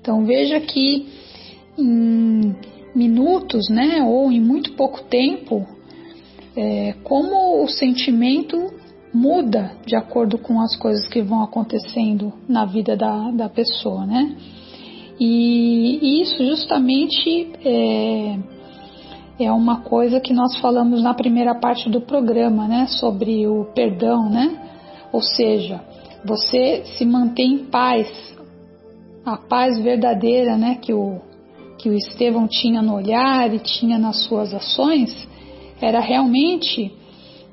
[0.00, 1.06] Então veja que
[1.76, 2.56] em
[2.94, 5.66] minutos, né, ou em muito pouco tempo,
[6.56, 8.72] é, como o sentimento
[9.12, 14.34] muda de acordo com as coisas que vão acontecendo na vida da, da pessoa, né?
[15.20, 18.55] E, e isso justamente é,
[19.38, 24.30] é uma coisa que nós falamos na primeira parte do programa, né, sobre o perdão,
[24.30, 24.58] né?
[25.12, 25.80] Ou seja,
[26.24, 28.08] você se mantém em paz,
[29.24, 31.20] a paz verdadeira, né, que o
[31.78, 35.28] que o Estevão tinha no olhar e tinha nas suas ações,
[35.78, 36.90] era realmente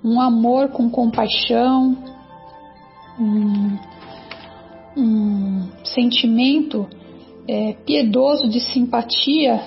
[0.02, 1.98] um amor com compaixão,
[3.20, 3.78] um,
[4.96, 6.88] um sentimento
[7.48, 9.62] é, piedoso de simpatia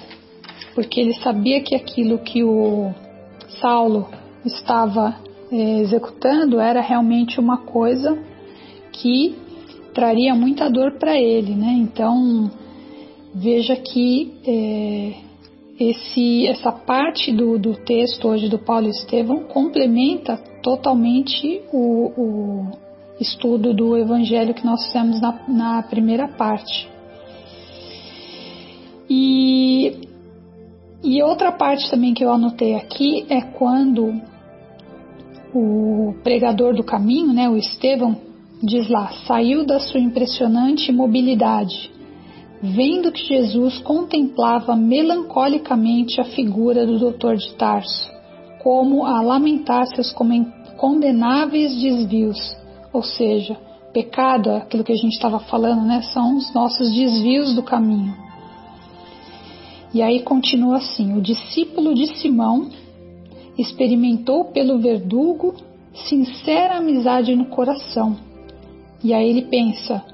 [0.76, 2.92] porque ele sabia que aquilo que o
[3.62, 4.10] Saulo
[4.44, 5.16] estava
[5.50, 8.18] é, executando era realmente uma coisa
[8.92, 9.34] que
[9.94, 11.72] traria muita dor para ele, né?
[11.78, 12.50] Então
[13.34, 15.14] veja que é,
[15.80, 22.70] esse, essa parte do, do, texto hoje do Paulo Estevão complementa totalmente o, o
[23.18, 26.86] estudo do Evangelho que nós fizemos na, na primeira parte.
[29.08, 30.06] E
[31.02, 34.20] e outra parte também que eu anotei aqui é quando
[35.54, 38.16] o pregador do caminho, né, o Estevão,
[38.62, 41.90] diz lá: saiu da sua impressionante mobilidade,
[42.62, 48.11] vendo que Jesus contemplava melancolicamente a figura do doutor de Tarso,
[48.62, 50.14] como a lamentar seus
[50.76, 52.56] condenáveis desvios,
[52.92, 53.56] ou seja,
[53.92, 58.25] pecado, aquilo que a gente estava falando, né, são os nossos desvios do caminho.
[59.92, 62.68] E aí continua assim: o discípulo de Simão
[63.59, 65.55] experimentou pelo verdugo
[65.94, 68.16] sincera amizade no coração.
[69.03, 70.05] E aí ele pensa: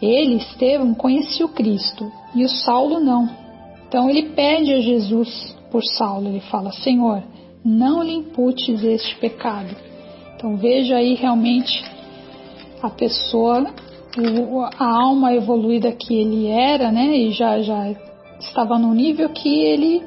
[0.00, 3.28] ele, Estevão, conhecia o Cristo e o Saulo não.
[3.88, 7.22] Então ele pede a Jesus por Saulo, ele fala: Senhor,
[7.64, 9.74] não lhe imputes este pecado.
[10.36, 11.82] Então veja aí realmente
[12.82, 13.66] a pessoa,
[14.78, 17.16] a alma evoluída que ele era, né?
[17.16, 17.94] E já já
[18.38, 20.02] estava num nível que ele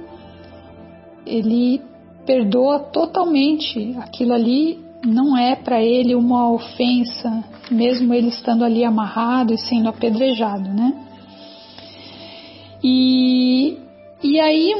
[1.26, 1.82] ele
[2.26, 3.96] perdoa totalmente.
[3.98, 9.89] Aquilo ali não é para ele uma ofensa, mesmo ele estando ali amarrado e sendo
[9.89, 11.06] apedrejado, né?
[12.84, 13.78] E,
[14.24, 14.74] e aí,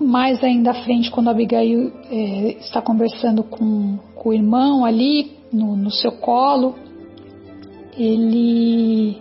[0.00, 5.76] mais ainda à frente, quando Abigail é, está conversando com, com o irmão ali no,
[5.76, 6.74] no seu colo,
[7.96, 9.18] ele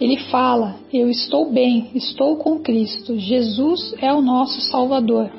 [0.00, 5.30] ele fala: Eu estou bem, estou com Cristo, Jesus é o nosso Salvador.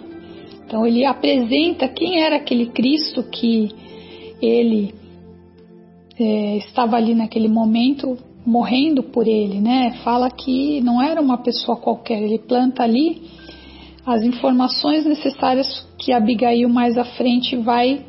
[0.65, 3.71] Então ele apresenta quem era aquele Cristo que
[4.41, 4.93] ele
[6.19, 9.99] é, estava ali naquele momento morrendo por ele, né?
[10.03, 13.21] Fala que não era uma pessoa qualquer, ele planta ali
[14.05, 18.05] as informações necessárias que Abigail mais à frente vai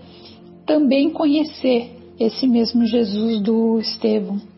[0.65, 4.50] também conhecer esse mesmo Jesus do Estevão.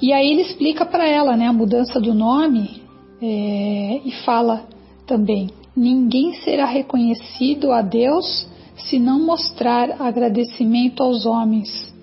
[0.00, 2.82] E aí ele explica para ela né, a mudança do nome
[3.22, 4.64] é, e fala
[5.06, 11.94] também: ninguém será reconhecido a Deus se não mostrar agradecimento aos homens.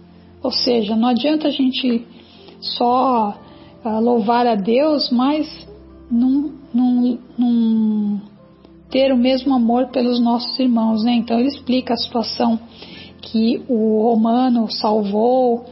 [0.41, 2.05] Ou seja, não adianta a gente
[2.59, 3.35] só
[3.83, 5.47] uh, louvar a Deus, mas
[6.09, 8.21] não, não, não
[8.89, 11.03] ter o mesmo amor pelos nossos irmãos.
[11.03, 11.13] Né?
[11.13, 12.59] Então ele explica a situação
[13.21, 15.65] que o romano salvou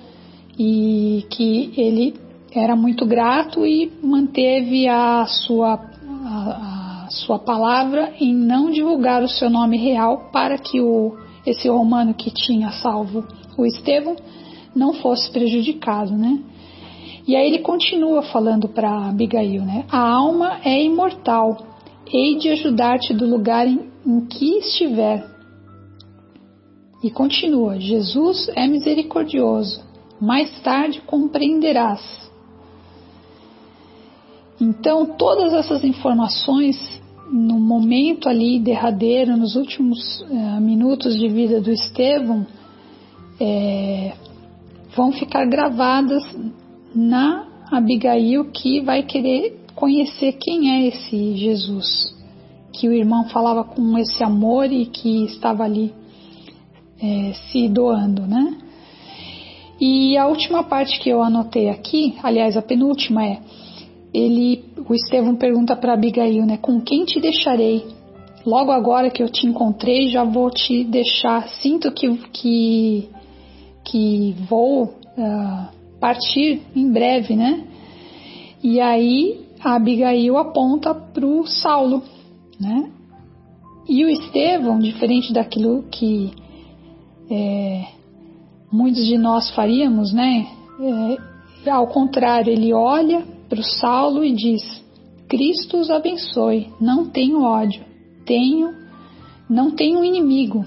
[0.59, 2.13] e que ele
[2.51, 5.79] era muito grato e manteve a sua,
[6.25, 11.69] a, a sua palavra em não divulgar o seu nome real para que o, esse
[11.69, 13.23] romano que tinha salvo
[13.57, 14.17] o Estevão
[14.75, 16.39] não fosse prejudicado, né?
[17.27, 19.85] E aí ele continua falando para Abigail, né?
[19.89, 21.57] A alma é imortal,
[22.11, 25.25] hei de ajudar-te do lugar em, em que estiver.
[27.03, 29.81] E continua: Jesus é misericordioso,
[30.19, 32.29] mais tarde compreenderás.
[34.59, 37.01] Então, todas essas informações,
[37.31, 42.45] no momento ali derradeiro, nos últimos uh, minutos de vida do Estevão,
[43.39, 44.13] é,
[44.95, 46.23] vão ficar gravadas
[46.93, 52.13] na Abigail que vai querer conhecer quem é esse Jesus,
[52.73, 55.93] que o irmão falava com esse amor e que estava ali
[57.01, 58.57] é, se doando, né?
[59.79, 63.39] E a última parte que eu anotei aqui, aliás, a penúltima é
[64.13, 66.57] ele, o Estevão pergunta para Abigail, né?
[66.57, 67.85] Com quem te deixarei?
[68.45, 71.47] Logo agora que eu te encontrei, já vou te deixar.
[71.47, 73.09] Sinto que que
[73.85, 77.67] que vou uh, partir em breve, né?
[78.63, 82.03] E aí a Abigail aponta para o Saulo,
[82.59, 82.89] né?
[83.87, 86.31] E o Estevão, diferente daquilo que
[87.29, 87.85] é,
[88.71, 90.47] muitos de nós faríamos, né?
[91.65, 94.61] É, ao contrário, ele olha para o Saulo e diz:
[95.27, 97.83] Cristo os abençoe, não tenho ódio,
[98.25, 98.73] tenho,
[99.49, 100.65] não tenho inimigo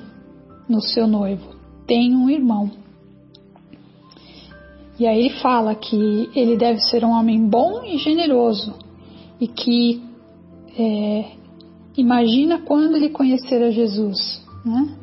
[0.69, 1.55] no seu noivo,
[1.87, 2.71] tenho um irmão.
[4.99, 8.75] E aí ele fala que ele deve ser um homem bom e generoso
[9.41, 10.03] e que
[10.79, 11.33] é,
[11.97, 15.02] imagina quando ele conhecer a Jesus, né?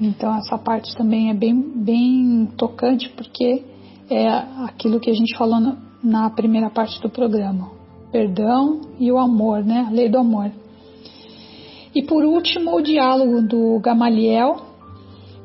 [0.00, 3.64] Então essa parte também é bem, bem tocante porque
[4.08, 4.28] é
[4.64, 7.70] aquilo que a gente falou no, na primeira parte do programa,
[8.12, 9.86] perdão e o amor, né?
[9.88, 10.50] A lei do amor.
[11.94, 14.56] E por último, o diálogo do Gamaliel,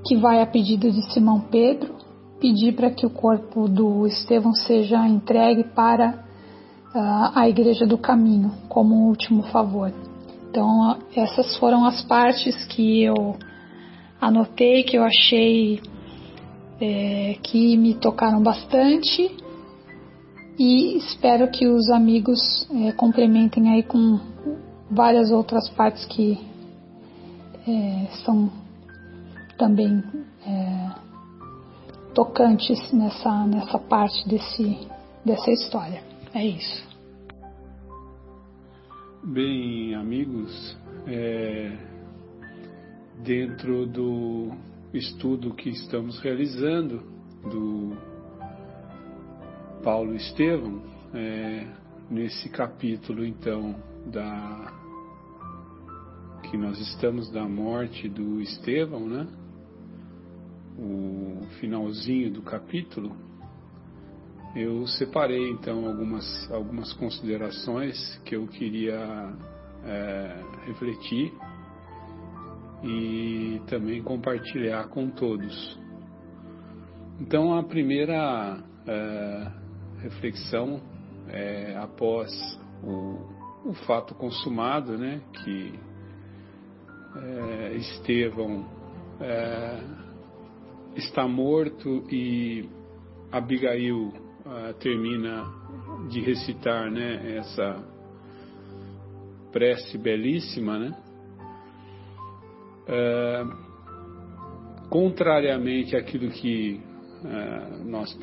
[0.06, 1.96] que vai a pedido de Simão Pedro,
[2.40, 6.24] pedir para que o corpo do Estevão seja entregue para
[6.94, 9.92] uh, a Igreja do Caminho, como um último favor.
[10.50, 13.36] Então, essas foram as partes que eu
[14.28, 15.82] anotei, que eu achei
[16.80, 19.36] é, que me tocaram bastante
[20.58, 24.20] e espero que os amigos é, complementem aí com
[24.90, 26.38] várias outras partes que
[27.68, 28.52] é, são
[29.58, 30.04] também
[30.46, 30.92] é,
[32.14, 34.78] tocantes nessa, nessa parte desse,
[35.26, 36.04] dessa história.
[36.34, 36.84] É isso.
[39.24, 41.72] Bem, amigos, é,
[43.24, 44.52] dentro do
[44.94, 47.02] estudo que estamos realizando
[47.50, 47.96] do
[49.82, 50.82] Paulo Estevam,
[51.14, 51.66] é,
[52.10, 54.74] nesse capítulo então da
[56.44, 59.26] que nós estamos da morte do Estevão, né?
[60.78, 63.16] O finalzinho do capítulo,
[64.54, 69.34] eu separei então algumas algumas considerações que eu queria
[69.86, 71.32] é, refletir
[72.84, 75.80] e também compartilhar com todos.
[77.20, 79.52] Então a primeira é,
[80.00, 80.82] reflexão
[81.30, 82.30] é, após
[82.84, 85.80] o, o, fato consumado, né, que
[87.16, 88.68] é, Estevão
[89.22, 89.80] é,
[90.96, 92.70] está morto e
[93.32, 94.12] Abigail
[94.80, 95.46] termina
[96.10, 97.82] de recitar, né, essa
[99.54, 101.03] prece belíssima, né?
[102.88, 103.46] É,
[104.90, 106.80] contrariamente àquilo que
[107.26, 108.14] é, nós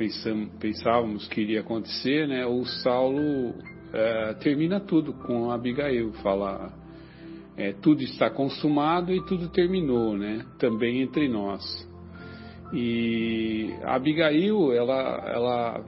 [0.61, 3.55] pensávamos que iria acontecer, né, o Saulo
[3.93, 6.73] é, termina tudo com Abigail, fala
[7.57, 11.89] é, tudo está consumado e tudo terminou, né, também entre nós.
[12.73, 15.85] E Abigail, ela, ela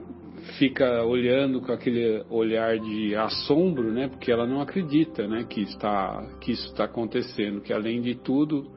[0.57, 6.25] fica olhando com aquele olhar de assombro, né, porque ela não acredita, né, que está
[6.41, 8.71] que isso está acontecendo, que além de tudo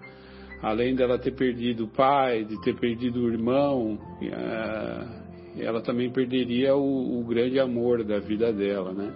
[0.63, 6.75] além dela ter perdido o pai, de ter perdido o irmão, é, ela também perderia
[6.75, 9.13] o, o grande amor da vida dela, né?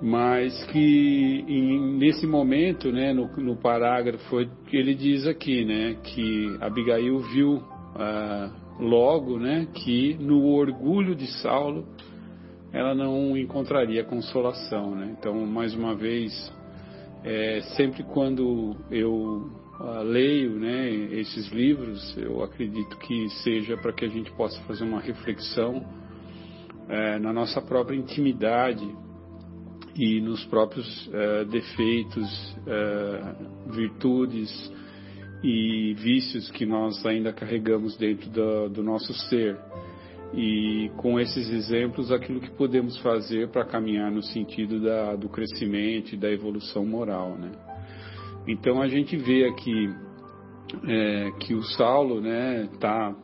[0.00, 7.18] Mas que em, nesse momento, né, no, no parágrafo, ele diz aqui, né, que Abigail
[7.20, 11.86] viu uh, logo, né, que no orgulho de Saulo
[12.72, 15.14] ela não encontraria consolação, né?
[15.18, 16.52] Então, mais uma vez,
[17.24, 19.50] é, sempre quando eu
[19.80, 24.84] uh, leio né, esses livros, eu acredito que seja para que a gente possa fazer
[24.84, 28.86] uma reflexão uh, na nossa própria intimidade
[29.94, 33.34] e nos próprios uh, defeitos, é,
[33.70, 34.70] virtudes
[35.42, 39.58] e vícios que nós ainda carregamos dentro do, do nosso ser.
[40.34, 46.14] E com esses exemplos, aquilo que podemos fazer para caminhar no sentido da, do crescimento
[46.14, 47.52] e da evolução moral, né?
[48.46, 49.88] Então a gente vê aqui
[50.86, 53.16] é, que o Saulo está né,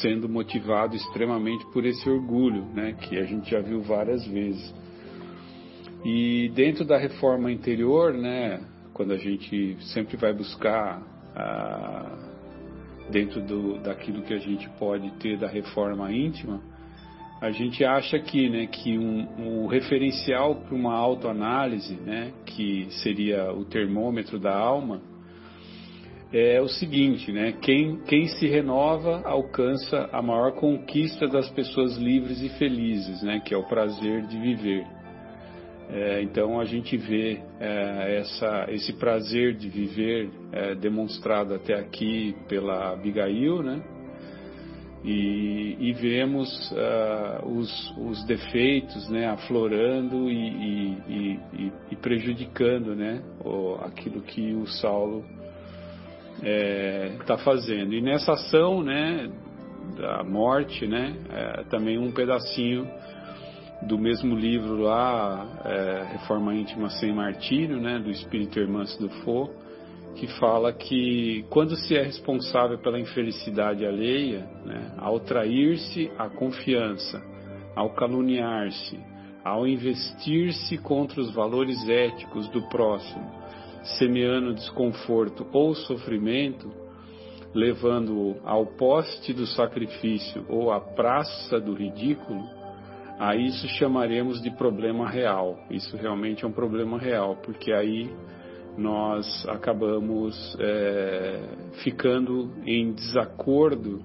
[0.00, 4.74] sendo motivado extremamente por esse orgulho, né, que a gente já viu várias vezes.
[6.04, 8.60] E dentro da reforma interior, né,
[8.92, 11.02] quando a gente sempre vai buscar
[11.36, 12.16] ah,
[13.10, 16.60] dentro do, daquilo que a gente pode ter da reforma íntima,
[17.40, 23.52] a gente acha aqui né, que um, um referencial para uma autoanálise, né, que seria
[23.52, 25.02] o termômetro da alma,
[26.32, 32.40] é o seguinte, né, quem, quem se renova alcança a maior conquista das pessoas livres
[32.42, 34.95] e felizes, né, que é o prazer de viver.
[35.88, 42.34] É, então a gente vê é, essa, esse prazer de viver é, demonstrado até aqui
[42.48, 43.82] pela Abigail, né?
[45.04, 53.76] E, e vemos uh, os, os, defeitos né, aflorando e, e, e prejudicando né, o,
[53.84, 55.24] aquilo que o Saulo
[56.40, 57.94] está é, fazendo.
[57.94, 59.30] E nessa ação né,
[59.96, 62.88] da morte, né, é, também um pedacinho
[63.82, 69.50] do mesmo livro lá, é, Reforma Íntima Sem Martírio, né, do Espírito Hermance do Faux,
[70.14, 77.22] que fala que quando se é responsável pela infelicidade alheia, né, ao trair-se a confiança,
[77.74, 78.98] ao caluniar-se,
[79.44, 83.30] ao investir-se contra os valores éticos do próximo,
[83.98, 86.72] semeando desconforto ou sofrimento,
[87.54, 92.55] levando-o ao poste do sacrifício ou à praça do ridículo,
[93.18, 95.58] a isso chamaremos de problema real.
[95.70, 98.10] Isso realmente é um problema real, porque aí
[98.76, 101.40] nós acabamos é,
[101.82, 104.02] ficando em desacordo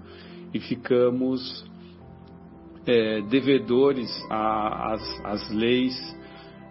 [0.54, 1.66] e ficamos
[2.86, 6.18] é, devedores às, leis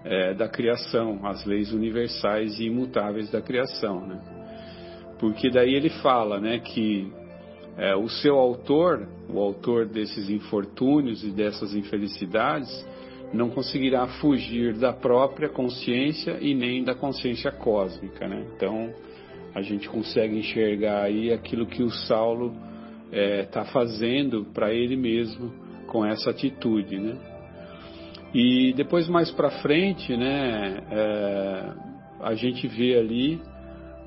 [0.05, 4.21] é, da criação, às leis universais e imutáveis da criação, né?
[5.19, 7.13] Porque daí ele fala, né, que
[7.81, 12.87] é, o seu autor, o autor desses infortúnios e dessas infelicidades,
[13.33, 18.45] não conseguirá fugir da própria consciência e nem da consciência cósmica, né?
[18.55, 18.93] Então
[19.55, 22.53] a gente consegue enxergar aí aquilo que o Saulo
[23.11, 25.51] está é, tá fazendo para ele mesmo
[25.87, 27.17] com essa atitude, né?
[28.35, 30.83] E depois mais para frente, né?
[30.91, 31.73] É,
[32.21, 33.41] a gente vê ali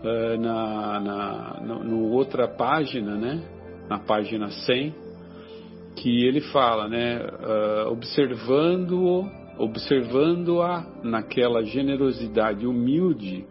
[0.03, 3.41] é, na, na no, no outra página, né?
[3.89, 4.93] Na página 100,
[5.95, 13.45] que ele fala, né, uh, observando observando-a naquela generosidade humilde,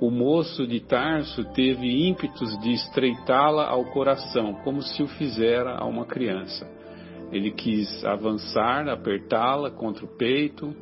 [0.00, 5.84] o moço de Tarso teve ímpetos de estreitá-la ao coração, como se o fizera a
[5.84, 6.68] uma criança.
[7.32, 10.74] Ele quis avançar, apertá-la contra o peito,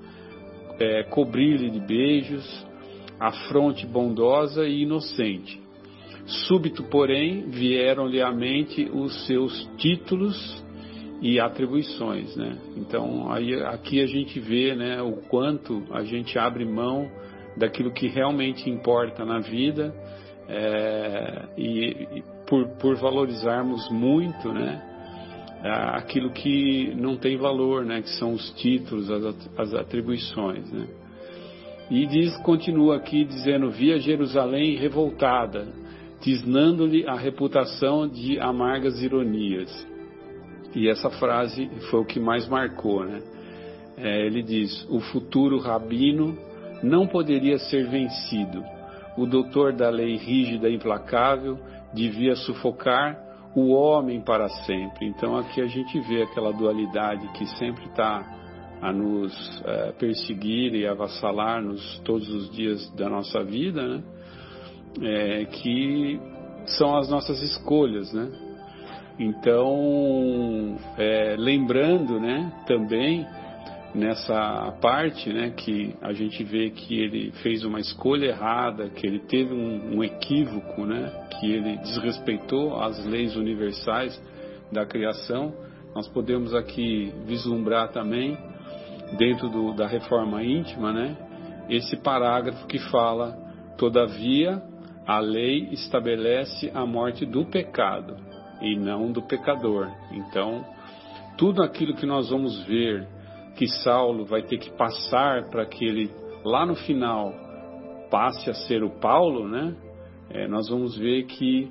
[0.79, 2.67] é, cobrir-lhe de beijos,
[3.21, 5.62] a fronte bondosa e inocente.
[6.27, 10.63] Súbito, porém, vieram-lhe à mente os seus títulos
[11.21, 12.59] e atribuições, né?
[12.77, 17.09] Então, aí, aqui a gente vê, né, o quanto a gente abre mão
[17.57, 19.95] daquilo que realmente importa na vida
[20.49, 21.89] é, e,
[22.19, 24.83] e por, por, valorizarmos muito, né,
[25.95, 29.09] aquilo que não tem valor, né, que são os títulos,
[29.57, 30.87] as, atribuições, né?
[31.91, 35.69] E diz, continua aqui dizendo: via Jerusalém revoltada,
[36.23, 39.71] tisnando-lhe a reputação de amargas ironias.
[40.75, 43.21] E essa frase foi o que mais marcou, né?
[43.97, 46.37] É, ele diz: o futuro rabino
[46.83, 48.65] não poderia ser vencido.
[49.17, 51.59] O doutor da lei rígida e implacável
[51.93, 53.19] devia sufocar
[53.55, 55.07] o homem para sempre.
[55.07, 58.25] Então aqui a gente vê aquela dualidade que sempre está
[58.81, 64.03] a nos é, perseguir e avassalar-nos todos os dias da nossa vida, né?
[65.01, 66.21] É, que
[66.67, 68.31] são as nossas escolhas, né?
[69.19, 73.27] Então, é, lembrando, né, também
[73.95, 79.19] nessa parte, né, que a gente vê que ele fez uma escolha errada, que ele
[79.21, 84.21] teve um, um equívoco, né, que ele desrespeitou as leis universais
[84.73, 85.53] da criação.
[85.95, 88.37] Nós podemos aqui vislumbrar também
[89.19, 91.17] dentro do, da reforma íntima, né,
[91.69, 93.37] esse parágrafo que fala,
[93.77, 94.63] todavia
[95.07, 98.17] a lei estabelece a morte do pecado
[98.61, 99.89] e não do pecador.
[100.13, 100.65] Então,
[101.37, 103.07] tudo aquilo que nós vamos ver
[103.57, 106.11] que Saulo vai ter que passar para que ele
[106.45, 107.33] lá no final
[108.11, 109.75] passe a ser o Paulo, né?
[110.31, 111.71] É, nós vamos ver que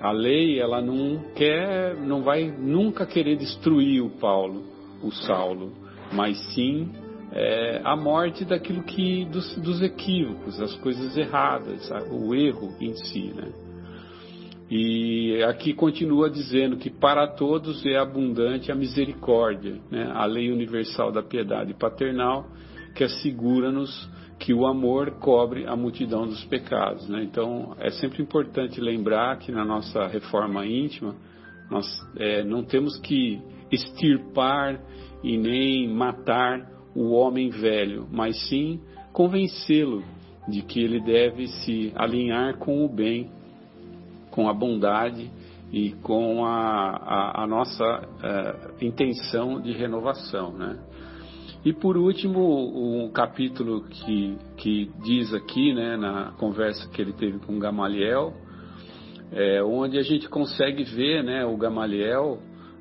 [0.00, 4.64] a lei ela não quer, não vai nunca querer destruir o Paulo,
[5.02, 5.72] o Saulo,
[6.12, 6.90] mas sim
[7.34, 13.32] é, a morte daquilo que dos, dos, equívocos, das coisas erradas, o erro em si,
[13.34, 13.52] né?
[14.70, 20.10] E aqui continua dizendo que para todos é abundante a misericórdia, né?
[20.14, 22.46] a lei universal da piedade paternal
[22.94, 27.06] que assegura-nos que o amor cobre a multidão dos pecados.
[27.06, 27.22] Né?
[27.22, 31.14] Então, é sempre importante lembrar que na nossa reforma íntima,
[31.70, 34.80] nós é, não temos que extirpar
[35.22, 38.80] e nem matar o homem velho, mas sim
[39.12, 40.02] convencê-lo
[40.48, 43.30] de que ele deve se alinhar com o bem,
[44.30, 45.30] com a bondade
[45.72, 50.52] e com a, a, a nossa uh, intenção de renovação.
[50.52, 50.78] Né?
[51.64, 57.38] E por último, um capítulo que, que diz aqui, né, na conversa que ele teve
[57.38, 58.34] com Gamaliel,
[59.30, 62.40] é, onde a gente consegue ver né, o Gamaliel,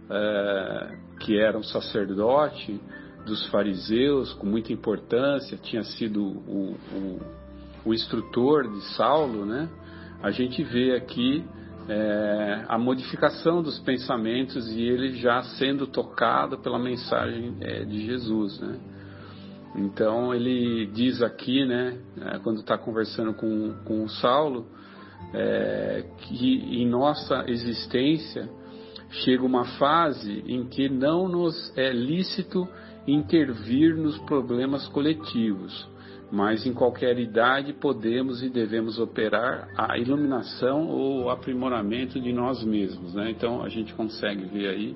[0.10, 2.82] é, que era um sacerdote
[3.26, 7.22] dos fariseus, com muita importância, tinha sido o, o,
[7.86, 9.70] o instrutor de Saulo, né?
[10.22, 11.44] a gente vê aqui
[11.90, 18.60] é, a modificação dos pensamentos e ele já sendo tocado pela mensagem é, de Jesus,
[18.60, 18.80] né?
[19.76, 24.68] Então ele diz aqui, né, é, quando está conversando com, com o Saulo,
[25.34, 28.50] é, que em nossa existência
[29.10, 32.68] chega uma fase em que não nos é lícito
[33.08, 35.90] intervir nos problemas coletivos,
[36.32, 43.14] mas em qualquer idade podemos e devemos operar a iluminação ou aprimoramento de nós mesmos.
[43.14, 43.32] Né?
[43.32, 44.96] Então a gente consegue ver aí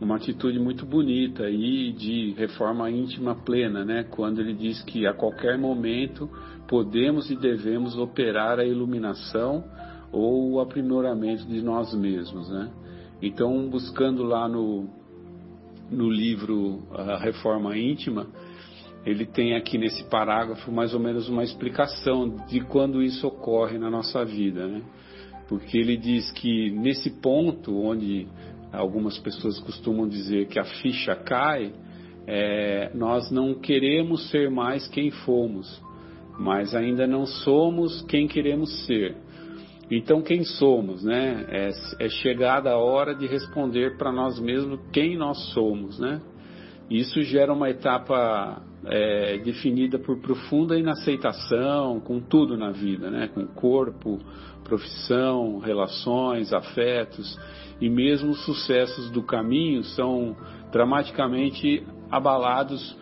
[0.00, 4.04] uma atitude muito bonita aí de reforma íntima plena, né?
[4.04, 6.30] quando ele diz que a qualquer momento
[6.68, 9.64] podemos e devemos operar a iluminação
[10.12, 12.48] ou o aprimoramento de nós mesmos.
[12.48, 12.70] Né?
[13.20, 14.88] Então, buscando lá no,
[15.90, 18.26] no livro A Reforma Íntima,
[19.04, 23.90] ele tem aqui nesse parágrafo mais ou menos uma explicação de quando isso ocorre na
[23.90, 24.82] nossa vida, né?
[25.48, 28.26] Porque ele diz que nesse ponto onde
[28.72, 31.72] algumas pessoas costumam dizer que a ficha cai,
[32.26, 35.82] é, nós não queremos ser mais quem fomos,
[36.38, 39.16] mas ainda não somos quem queremos ser.
[39.90, 41.46] Então, quem somos, né?
[41.48, 41.70] É,
[42.00, 46.20] é chegada a hora de responder para nós mesmos quem nós somos, né?
[46.90, 53.28] Isso gera uma etapa é, definida por profunda inaceitação com tudo na vida, né?
[53.28, 54.18] com corpo,
[54.64, 57.38] profissão, relações, afetos
[57.80, 60.34] e mesmo os sucessos do caminho são
[60.72, 62.96] dramaticamente abalados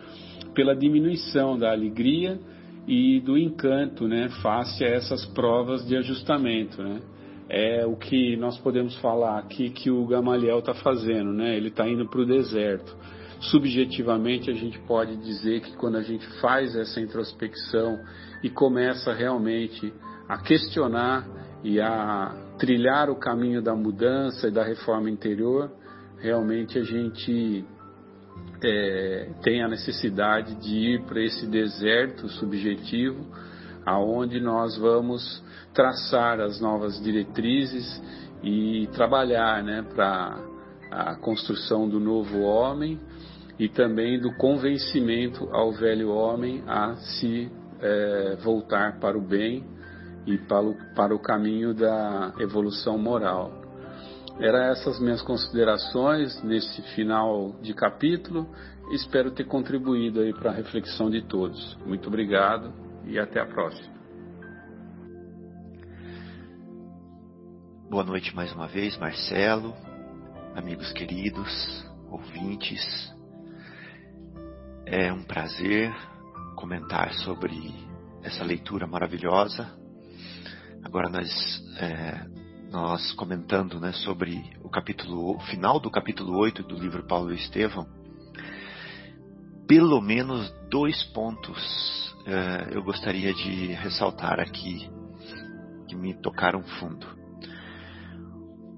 [0.53, 2.39] pela diminuição da alegria
[2.87, 7.01] e do encanto, né, face a essas provas de ajustamento, né?
[7.49, 11.55] É o que nós podemos falar aqui que o Gamaliel está fazendo, né?
[11.55, 12.95] Ele está indo para o deserto
[13.39, 17.99] subjetivamente a gente pode dizer que quando a gente faz essa introspecção
[18.43, 19.93] e começa realmente
[20.27, 21.25] a questionar
[21.63, 25.71] e a trilhar o caminho da mudança e da reforma interior,
[26.19, 27.65] realmente a gente
[28.63, 33.25] é, tem a necessidade de ir para esse deserto subjetivo,
[33.85, 35.43] aonde nós vamos
[35.73, 38.01] traçar as novas diretrizes
[38.43, 40.37] e trabalhar né, para
[40.91, 42.99] a construção do novo homem
[43.59, 49.63] e também do convencimento ao velho homem a se é, voltar para o bem
[50.25, 53.66] e para o, para o caminho da evolução moral.
[54.39, 58.47] Eram essas minhas considerações nesse final de capítulo.
[58.91, 61.75] Espero ter contribuído aí para a reflexão de todos.
[61.85, 62.71] Muito obrigado
[63.05, 63.97] e até a próxima.
[67.89, 69.73] Boa noite mais uma vez, Marcelo,
[70.53, 73.11] amigos queridos, ouvintes.
[74.85, 75.91] É um prazer
[76.55, 77.73] comentar sobre
[78.21, 79.67] essa leitura maravilhosa.
[80.83, 81.27] Agora nós,
[81.79, 82.36] é,
[82.71, 87.35] nós comentando né, sobre o capítulo, o final do capítulo 8 do livro Paulo e
[87.35, 87.87] Estevão,
[89.67, 94.89] pelo menos dois pontos é, eu gostaria de ressaltar aqui
[95.87, 97.07] que me tocaram fundo.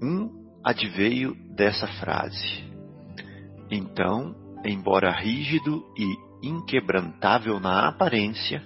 [0.01, 0.29] Um
[0.63, 2.63] adveio dessa frase.
[3.71, 8.63] Então embora rígido e inquebrantável na aparência,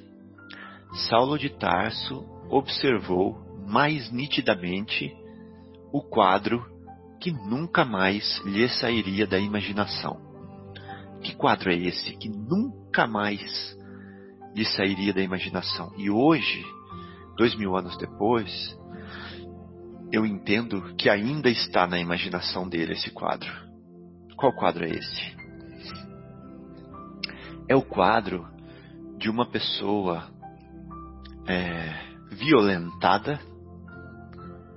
[1.09, 5.15] Saulo de Tarso observou mais nitidamente
[5.91, 6.65] o quadro
[7.19, 10.19] que nunca mais lhe sairia da imaginação.
[11.21, 13.77] Que quadro é esse que nunca mais
[14.55, 15.93] lhe sairia da imaginação?
[15.97, 16.65] E hoje,
[17.37, 18.77] dois mil anos depois,
[20.11, 23.51] eu entendo que ainda está na imaginação dele esse quadro.
[24.35, 25.43] Qual quadro é esse?
[27.67, 28.47] é o quadro
[29.17, 30.27] de uma pessoa
[31.47, 31.93] é,
[32.31, 33.39] violentada,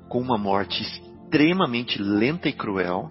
[0.08, 3.10] com uma morte extremamente lenta e cruel,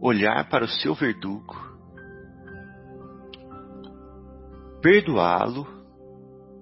[0.00, 1.74] olhar para o seu verdugo
[4.84, 5.66] perdoá-lo,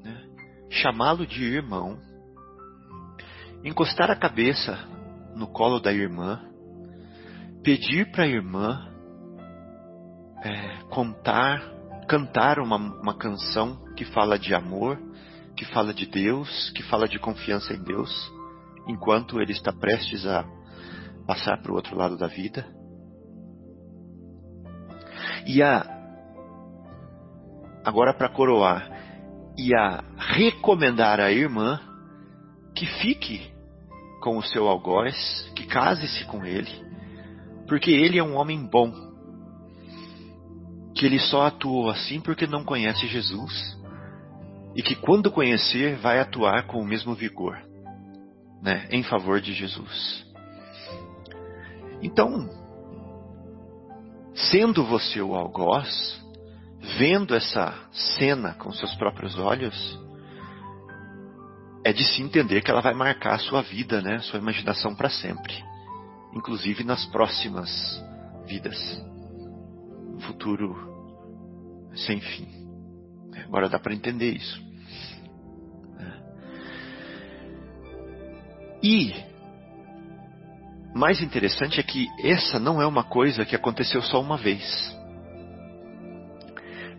[0.00, 0.24] né?
[0.70, 1.98] chamá-lo de irmão,
[3.64, 4.78] encostar a cabeça
[5.34, 6.40] no colo da irmã,
[7.64, 8.88] pedir para a irmã
[10.44, 11.68] é, contar,
[12.06, 15.00] cantar uma, uma canção que fala de amor,
[15.56, 18.32] que fala de Deus, que fala de confiança em Deus,
[18.88, 20.44] enquanto ele está prestes a
[21.26, 22.66] passar para o outro lado da vida.
[25.46, 26.00] E a
[27.84, 28.90] agora para coroar
[29.58, 31.80] e a recomendar à irmã
[32.74, 33.52] que fique
[34.20, 36.70] com o seu algoz, que case-se com ele,
[37.66, 38.92] porque ele é um homem bom,
[40.94, 43.76] que ele só atuou assim porque não conhece Jesus
[44.74, 47.58] e que quando conhecer vai atuar com o mesmo vigor,
[48.62, 50.24] né, em favor de Jesus.
[52.00, 52.48] Então,
[54.34, 56.22] sendo você o algoz,
[56.98, 57.74] vendo essa
[58.18, 60.00] cena com seus próprios olhos,
[61.84, 65.10] é de se entender que ela vai marcar a sua vida, né, sua imaginação para
[65.10, 65.52] sempre,
[66.32, 67.70] inclusive nas próximas
[68.46, 68.78] vidas,
[70.14, 70.92] um futuro
[71.94, 72.48] sem fim.
[73.44, 74.71] Agora dá para entender isso.
[78.82, 79.14] E
[80.94, 84.62] mais interessante é que essa não é uma coisa que aconteceu só uma vez.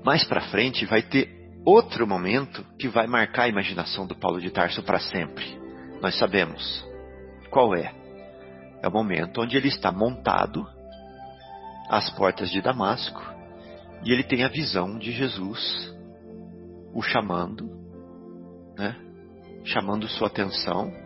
[0.03, 1.29] Mais para frente vai ter
[1.65, 5.57] outro momento que vai marcar a imaginação do Paulo de Tarso para sempre.
[6.01, 6.85] Nós sabemos
[7.49, 7.93] qual é.
[8.81, 10.67] É o momento onde ele está montado
[11.89, 13.23] às portas de Damasco
[14.03, 15.93] e ele tem a visão de Jesus
[16.93, 17.69] o chamando,
[18.77, 18.95] né?
[19.63, 21.02] chamando sua atenção.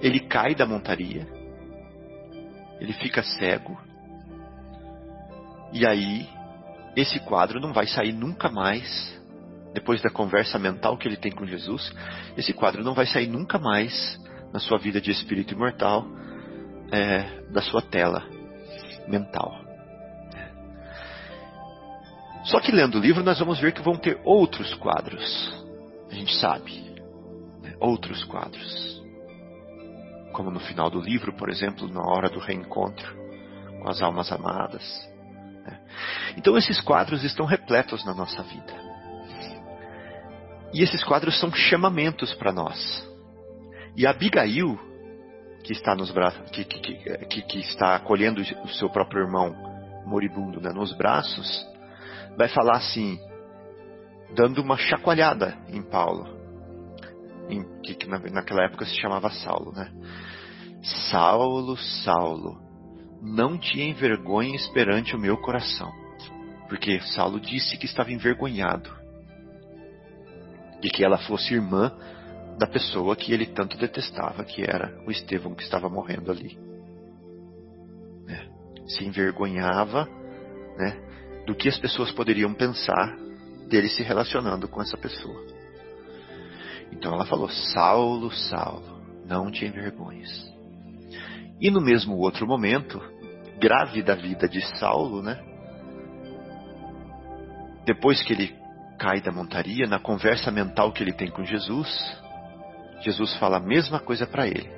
[0.00, 1.26] Ele cai da montaria,
[2.80, 3.78] ele fica cego,
[5.72, 6.28] e aí
[6.96, 9.18] esse quadro não vai sair nunca mais
[9.72, 11.92] depois da conversa mental que ele tem com Jesus,
[12.36, 14.18] esse quadro não vai sair nunca mais
[14.52, 16.06] na sua vida de espírito imortal
[16.90, 18.26] é, da sua tela
[19.06, 19.60] mental.
[22.44, 25.64] Só que lendo o livro nós vamos ver que vão ter outros quadros.
[26.10, 26.80] A gente sabe.
[27.62, 27.74] Né?
[27.78, 28.99] Outros quadros.
[30.32, 33.20] Como no final do livro, por exemplo, na hora do reencontro
[33.80, 35.08] com as almas amadas.
[35.64, 35.80] Né?
[36.36, 38.90] Então esses quadros estão repletos na nossa vida.
[40.72, 43.08] E esses quadros são chamamentos para nós.
[43.96, 44.78] E Abigail,
[45.64, 46.80] que está nos braços, que, que,
[47.26, 49.52] que, que, está acolhendo o seu próprio irmão
[50.06, 51.66] moribundo né, nos braços,
[52.36, 53.18] vai falar assim,
[54.34, 56.39] dando uma chacoalhada em Paulo,
[57.50, 59.90] em, que, que naquela época se chamava Saulo, né?
[61.10, 62.58] Saulo, Saulo,
[63.20, 65.92] não te envergonhes perante o meu coração,
[66.68, 68.90] porque Saulo disse que estava envergonhado
[70.80, 71.92] de que ela fosse irmã
[72.58, 76.58] da pessoa que ele tanto detestava, que era o Estevão que estava morrendo ali.
[78.26, 78.48] Né?
[78.86, 80.08] Se envergonhava
[80.76, 83.16] né, do que as pessoas poderiam pensar
[83.68, 85.59] dele se relacionando com essa pessoa.
[86.92, 90.50] Então ela falou: Saulo, Saulo, não te envergonhes.
[91.60, 93.00] E no mesmo outro momento,
[93.58, 95.38] grave da vida de Saulo, né?
[97.84, 98.56] Depois que ele
[98.98, 101.88] cai da montaria, na conversa mental que ele tem com Jesus,
[103.02, 104.68] Jesus fala a mesma coisa para ele: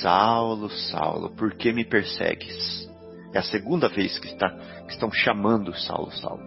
[0.00, 2.88] Saulo, Saulo, por que me persegues?
[3.32, 4.48] É a segunda vez que, está,
[4.86, 6.42] que estão chamando Saulo, Saulo.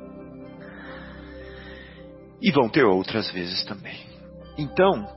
[2.41, 4.10] E vão ter outras vezes também.
[4.57, 5.07] Então,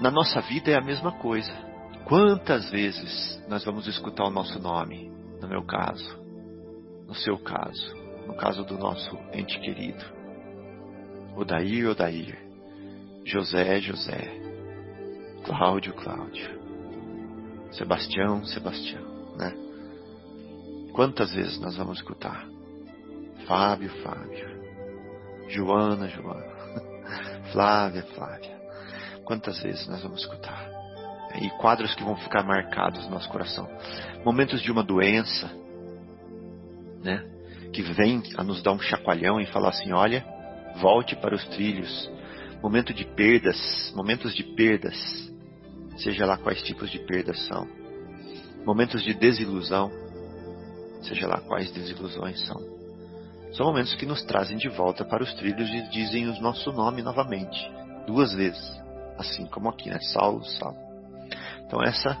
[0.00, 1.52] na nossa vida é a mesma coisa.
[2.04, 6.18] Quantas vezes nós vamos escutar o nosso nome, no meu caso,
[7.06, 7.94] no seu caso,
[8.26, 10.04] no caso do nosso ente querido?
[11.34, 12.38] Odair, Odair,
[13.24, 14.40] José, José,
[15.44, 16.60] Cláudio, Cláudio,
[17.72, 19.04] Sebastião, Sebastião,
[19.36, 19.52] né?
[20.92, 22.46] Quantas vezes nós vamos escutar?
[23.46, 24.56] Fábio, Fábio,
[25.48, 26.55] Joana, Joana,
[27.56, 28.54] Flávia, Flávia.
[29.24, 30.68] Quantas vezes nós vamos escutar?
[31.40, 33.66] E quadros que vão ficar marcados no nosso coração.
[34.22, 35.50] Momentos de uma doença,
[37.02, 37.24] né?
[37.72, 40.22] Que vem a nos dar um chacoalhão e falar assim: olha,
[40.82, 42.10] volte para os trilhos.
[42.62, 44.94] Momento de perdas, momentos de perdas,
[45.96, 47.66] seja lá quais tipos de perdas são.
[48.66, 49.90] Momentos de desilusão,
[51.00, 52.75] seja lá quais desilusões são.
[53.56, 57.00] São momentos que nos trazem de volta para os trilhos e dizem o nosso nome
[57.02, 57.58] novamente,
[58.06, 58.82] duas vezes,
[59.16, 59.98] assim como aqui, né?
[60.12, 60.76] Saulo, Saulo.
[61.64, 62.18] Então essa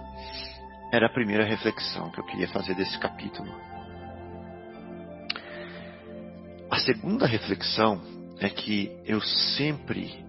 [0.90, 3.54] era a primeira reflexão que eu queria fazer desse capítulo.
[6.70, 8.00] A segunda reflexão
[8.40, 10.24] é que eu sempre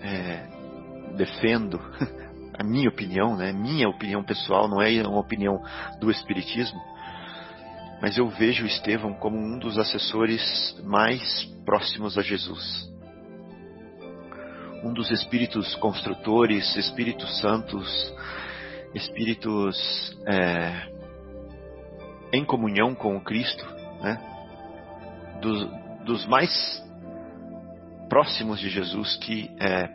[0.00, 0.46] é,
[1.16, 1.80] defendo
[2.56, 3.52] a minha opinião, né?
[3.52, 5.60] Minha opinião pessoal, não é uma opinião
[5.98, 6.80] do Espiritismo,
[8.02, 12.92] mas eu vejo Estevão como um dos assessores mais próximos a Jesus.
[14.82, 18.12] Um dos espíritos construtores, espíritos santos,
[18.92, 20.90] espíritos é,
[22.32, 23.64] em comunhão com o Cristo,
[24.02, 24.20] né?
[25.40, 25.68] dos,
[26.04, 26.50] dos mais
[28.08, 29.88] próximos de Jesus que é,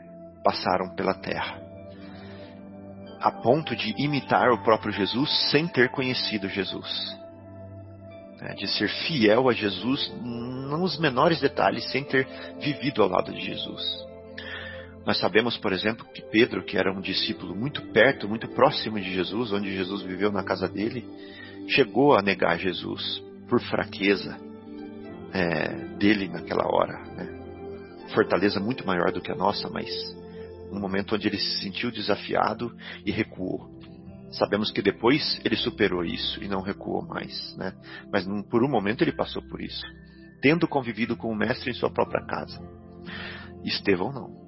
[0.46, 1.60] passaram pela terra,
[3.20, 7.18] a ponto de imitar o próprio Jesus sem ter conhecido Jesus,
[8.42, 8.54] né?
[8.56, 12.28] de ser fiel a Jesus nos menores detalhes, sem ter
[12.60, 14.08] vivido ao lado de Jesus.
[15.06, 19.14] Nós sabemos, por exemplo, que Pedro, que era um discípulo muito perto, muito próximo de
[19.14, 21.08] Jesus, onde Jesus viveu na casa dele,
[21.70, 24.38] chegou a negar Jesus por fraqueza
[25.34, 27.00] é, dele naquela hora.
[27.16, 28.10] Né?
[28.14, 29.90] Fortaleza muito maior do que a nossa, mas
[30.72, 32.76] um momento onde ele se sentiu desafiado
[33.06, 33.77] e recuou.
[34.32, 37.74] Sabemos que depois ele superou isso e não recuou mais, né?
[38.12, 39.86] Mas por um momento ele passou por isso,
[40.42, 42.60] tendo convivido com o mestre em sua própria casa.
[43.64, 44.48] Estevão não.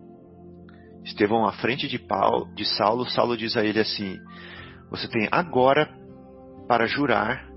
[1.04, 4.18] Estevão à frente de, Paulo, de Saulo, Saulo diz a ele assim:
[4.92, 5.90] Você tem agora
[6.68, 7.50] para jurar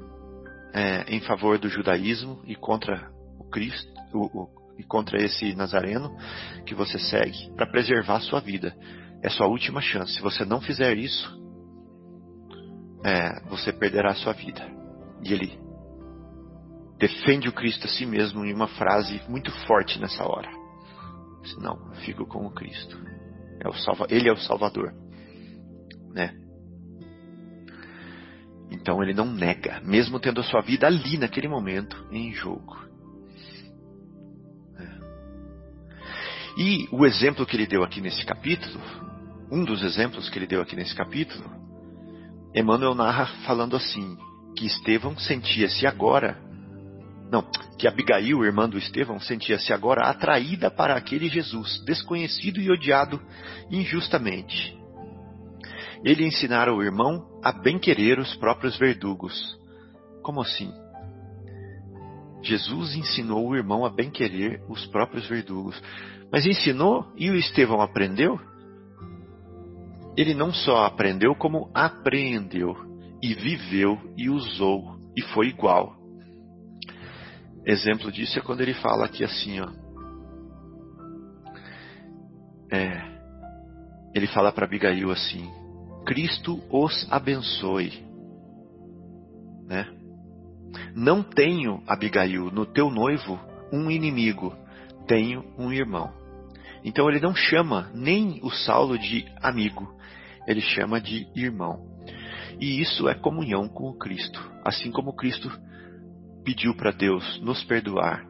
[0.73, 4.49] é, em favor do judaísmo e contra o Cristo o, o,
[4.79, 6.17] e contra esse Nazareno
[6.65, 8.75] que você segue para preservar sua vida.
[9.23, 10.15] É sua última chance.
[10.15, 11.42] Se você não fizer isso,
[13.05, 14.67] é, você perderá a sua vida.
[15.23, 15.59] E ele
[16.99, 20.51] defende o Cristo a si mesmo em uma frase muito forte nessa hora.
[21.59, 22.97] Não, eu fico com o Cristo.
[23.61, 24.93] É o salva, ele é o Salvador,
[26.13, 26.35] né?
[28.71, 32.77] Então ele não nega, mesmo tendo a sua vida ali naquele momento em jogo.
[34.79, 36.61] É.
[36.61, 38.83] E o exemplo que ele deu aqui nesse capítulo,
[39.51, 41.62] um dos exemplos que ele deu aqui nesse capítulo,
[42.55, 44.17] Emmanuel narra falando assim:
[44.57, 46.39] que Estevão sentia-se agora,
[47.31, 47.43] não,
[47.79, 53.21] que Abigail, irmã do Estevão, sentia-se agora atraída para aquele Jesus, desconhecido e odiado
[53.71, 54.83] injustamente
[56.05, 59.57] ele ensinara o irmão a bem querer os próprios verdugos.
[60.23, 60.73] Como assim?
[62.43, 65.81] Jesus ensinou o irmão a bem querer os próprios verdugos.
[66.33, 68.41] Mas ensinou e o Estevão aprendeu?
[70.17, 72.77] Ele não só aprendeu, como apreendeu,
[73.23, 75.97] e viveu, e usou, e foi igual.
[77.65, 79.69] Exemplo disso é quando ele fala aqui assim, ó.
[82.71, 83.13] É,
[84.15, 85.49] ele fala para Abigail assim:
[86.05, 88.05] Cristo os abençoe.
[89.67, 89.87] Né?
[90.95, 93.39] Não tenho, Abigail, no teu noivo
[93.73, 94.55] um inimigo,
[95.07, 96.22] tenho um irmão.
[96.85, 99.97] Então ele não chama nem o Saulo de amigo,
[100.47, 101.87] ele chama de irmão.
[102.61, 104.41] E isso é comunhão com o Cristo.
[104.65, 105.51] Assim como Cristo
[106.45, 108.25] pediu para Deus nos perdoar,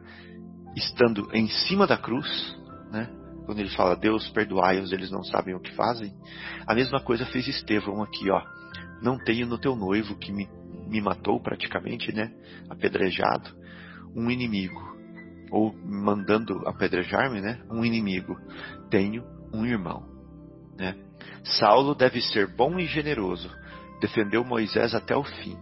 [0.75, 2.55] estando em cima da cruz,
[2.91, 3.09] né?
[3.45, 6.13] quando ele fala Deus perdoai-os, eles não sabem o que fazem.
[6.65, 8.41] A mesma coisa fez Estevão aqui, ó.
[9.01, 10.47] Não tenho no teu noivo que me,
[10.87, 12.31] me matou praticamente, né?
[12.69, 13.49] Apedrejado,
[14.15, 14.92] um inimigo.
[15.53, 17.61] Ou mandando apedrejar-me, né?
[17.69, 18.35] Um inimigo.
[18.89, 19.23] Tenho
[19.53, 20.03] um irmão,
[20.75, 20.95] né?
[21.43, 23.51] Saulo deve ser bom e generoso.
[24.01, 25.55] Defendeu Moisés até o fim.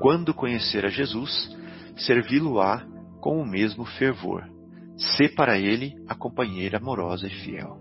[0.00, 1.50] Quando conhecer a Jesus,
[1.96, 2.86] servi-lo-á
[3.20, 4.44] com o mesmo fervor
[4.96, 7.78] ser para ele a companheira amorosa e fiel.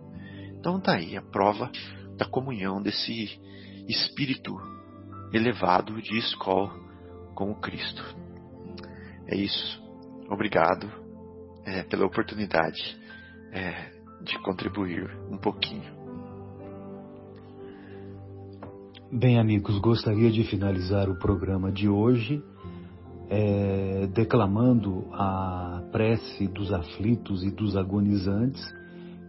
[0.57, 1.71] Então tá aí a prova
[2.17, 3.39] da comunhão desse
[3.87, 4.57] espírito
[5.31, 6.73] elevado de escola
[7.35, 8.03] com o Cristo.
[9.27, 9.81] É isso.
[10.27, 11.04] Obrigado
[11.65, 12.97] é, pela oportunidade
[13.51, 13.91] é,
[14.21, 15.93] de contribuir um pouquinho.
[19.11, 22.43] Bem, amigos, gostaria de finalizar o programa de hoje
[23.29, 28.61] é, declamando a prece dos aflitos e dos agonizantes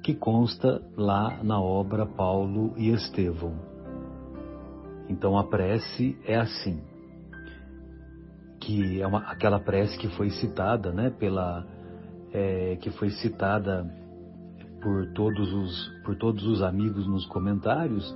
[0.02, 3.54] que consta lá na obra Paulo e Estevão.
[5.08, 6.80] Então a prece é assim,
[8.60, 11.66] que é uma, aquela prece que foi citada, né, pela
[12.36, 13.90] é, que foi citada
[14.82, 18.14] por todos os por todos os amigos nos comentários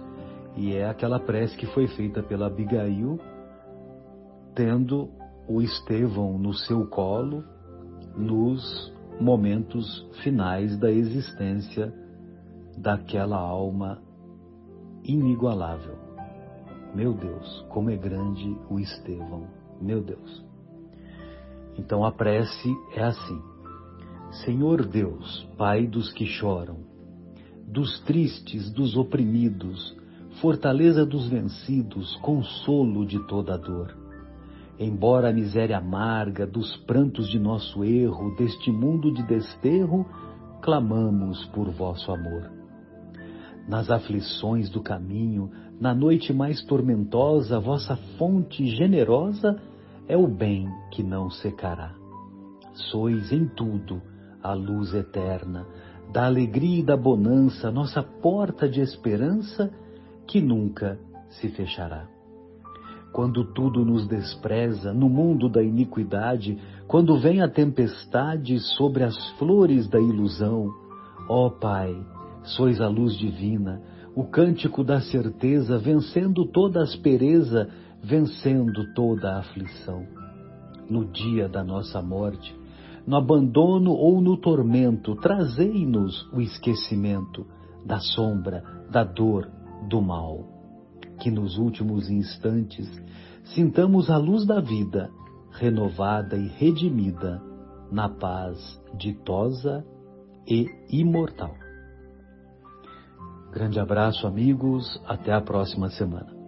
[0.55, 3.19] e é aquela prece que foi feita pela Abigail
[4.55, 5.09] tendo
[5.49, 7.43] o Estevão no seu colo
[8.15, 11.91] nos momentos finais da existência
[12.77, 14.03] daquela alma
[15.03, 15.97] inigualável.
[16.95, 19.47] Meu Deus, como é grande o Estevão,
[19.81, 20.45] meu Deus.
[21.79, 23.50] Então a prece é assim:
[24.33, 26.77] Senhor Deus, Pai dos que choram,
[27.67, 29.97] dos tristes, dos oprimidos,
[30.41, 33.93] fortaleza dos vencidos, consolo de toda dor.
[34.79, 40.07] Embora a miséria amarga dos prantos de nosso erro, deste mundo de desterro,
[40.63, 42.49] clamamos por vosso amor.
[43.69, 45.51] Nas aflições do caminho,
[45.81, 49.61] na noite mais tormentosa, vossa fonte generosa
[50.07, 51.97] é o bem que não secará.
[52.75, 54.01] Sois em tudo
[54.43, 55.67] a luz eterna,
[56.13, 59.71] da alegria e da bonança, nossa porta de esperança
[60.27, 62.07] que nunca se fechará.
[63.13, 69.89] Quando tudo nos despreza no mundo da iniquidade, quando vem a tempestade sobre as flores
[69.89, 70.69] da ilusão,
[71.29, 71.97] ó Pai,
[72.43, 73.83] sois a luz divina,
[74.15, 77.69] o cântico da certeza, vencendo toda aspereza,
[78.03, 80.07] vencendo toda a aflição.
[80.89, 82.55] No dia da nossa morte,
[83.11, 87.45] no abandono ou no tormento, trazei-nos o esquecimento
[87.85, 89.51] da sombra, da dor,
[89.89, 90.47] do mal.
[91.19, 92.89] Que nos últimos instantes
[93.47, 95.11] sintamos a luz da vida,
[95.51, 97.43] renovada e redimida,
[97.91, 99.85] na paz ditosa
[100.47, 101.57] e imortal.
[103.51, 105.03] Grande abraço, amigos.
[105.05, 106.40] Até a próxima semana.